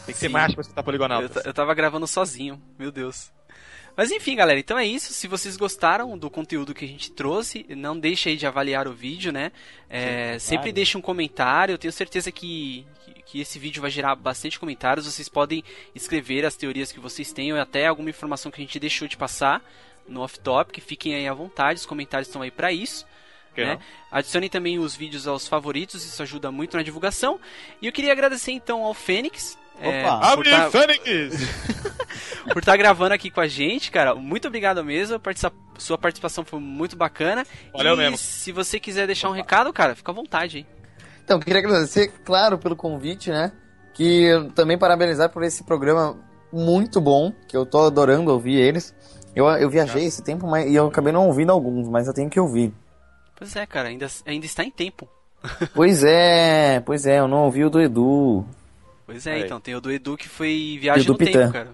[0.07, 0.27] Tem que Sim.
[0.27, 1.23] ser macho pra escutar poligonal.
[1.23, 3.31] Eu, eu tava gravando sozinho, meu Deus.
[3.97, 5.13] Mas enfim, galera, então é isso.
[5.13, 8.93] Se vocês gostaram do conteúdo que a gente trouxe, não deixe aí de avaliar o
[8.93, 9.53] vídeo, né?
[9.89, 11.75] É, Sim, sempre deixe um comentário.
[11.75, 15.07] Eu tenho certeza que, que, que, esse vídeo vai gerar bastante comentários.
[15.07, 15.63] Vocês podem
[15.95, 19.17] escrever as teorias que vocês tenham e até alguma informação que a gente deixou de
[19.17, 19.63] passar
[20.09, 20.81] no off-topic.
[20.81, 23.07] Fiquem aí à vontade, os comentários estão aí para isso.
[23.57, 23.79] Né?
[24.11, 27.39] Adicione também os vídeos aos favoritos, isso ajuda muito na divulgação.
[27.83, 30.27] E eu queria agradecer então ao Fênix, é, Opa!
[30.27, 30.71] Abre tá...
[30.71, 31.05] Fênix!
[32.53, 34.15] por estar tá gravando aqui com a gente, cara.
[34.15, 35.19] Muito obrigado mesmo.
[35.19, 35.53] Participa...
[35.79, 37.47] Sua participação foi muito bacana.
[37.73, 38.19] Valeu e mesmo.
[38.19, 40.67] Se você quiser deixar um recado, cara, fica à vontade aí.
[41.25, 43.53] Então, eu queria agradecer, claro, pelo convite, né?
[43.95, 46.19] Que também parabenizar por esse programa
[46.53, 48.95] muito bom, que eu tô adorando ouvir eles.
[49.35, 52.29] Eu, eu viajei esse tempo mas, e eu acabei não ouvindo alguns, mas eu tenho
[52.29, 52.75] que ouvir.
[53.37, 55.09] Pois é, cara, ainda, ainda está em tempo.
[55.75, 58.45] pois é, pois é, eu não ouvi o do Edu.
[59.11, 59.43] Pois é, Aí.
[59.43, 61.41] então tem o do Edu que foi Viagem no Pitã.
[61.41, 61.71] Tempo, cara.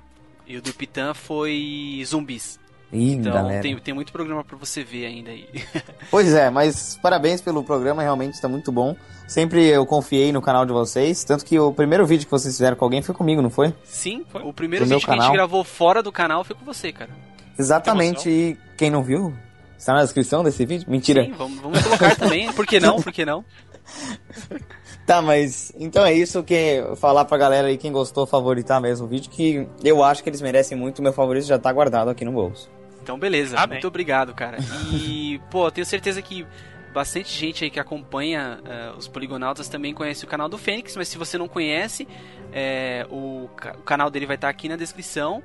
[0.47, 2.59] E o do Pitan foi Zumbis.
[2.91, 3.61] Ih, então galera.
[3.61, 5.47] Tem, tem muito programa para você ver ainda aí.
[6.11, 8.97] pois é, mas parabéns pelo programa, realmente está muito bom.
[9.28, 12.74] Sempre eu confiei no canal de vocês, tanto que o primeiro vídeo que vocês fizeram
[12.74, 13.74] com alguém foi comigo, não foi?
[13.84, 14.41] Sim, foi.
[14.43, 17.11] o primeiro vídeo que a gente gravou fora do canal foi com você, cara.
[17.59, 19.34] Exatamente, e quem não viu,
[19.76, 20.89] está na descrição desse vídeo?
[20.89, 21.22] Mentira.
[21.22, 23.45] Sim, vamos, vamos colocar também, por que não, por que não?
[25.07, 29.09] Tá, mas então é isso que falar pra galera aí quem gostou favoritar mesmo o
[29.09, 32.33] vídeo, que eu acho que eles merecem muito, meu favorito já tá guardado aqui no
[32.33, 32.69] bolso.
[33.01, 33.75] Então beleza, Amém.
[33.75, 34.59] muito obrigado, cara.
[34.93, 36.45] E, pô, tenho certeza que
[36.93, 41.07] bastante gente aí que acompanha uh, os Poligonautas também conhece o canal do Fênix, mas
[41.07, 42.09] se você não conhece,
[42.53, 45.41] é, o, o, canal dele vai estar tá aqui na descrição.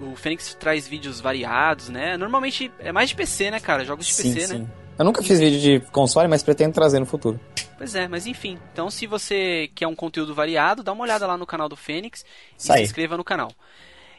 [0.00, 2.16] O, o Fênix traz vídeos variados, né?
[2.16, 3.84] Normalmente é mais de PC, né, cara?
[3.84, 4.46] Jogos de sim, PC, né?
[4.46, 4.58] sim.
[4.58, 4.83] né?
[4.98, 7.40] Eu nunca fiz vídeo de console, mas pretendo trazer no futuro.
[7.76, 8.58] Pois é, mas enfim.
[8.72, 12.24] Então, se você quer um conteúdo variado, dá uma olhada lá no canal do Fênix
[12.58, 13.50] e se inscreva no canal.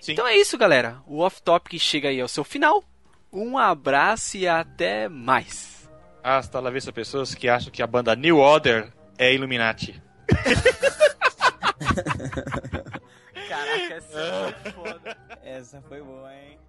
[0.02, 0.12] Sim.
[0.12, 0.98] Então é isso, galera.
[1.08, 2.84] O Off Topic chega aí ao seu final.
[3.32, 5.90] Um abraço e até mais.
[6.24, 10.02] Hasta la vista, pessoas que acham que a banda New Order é Illuminati.
[13.48, 15.18] Caraca, essa foi foda.
[15.44, 16.60] Essa foi boa, hein?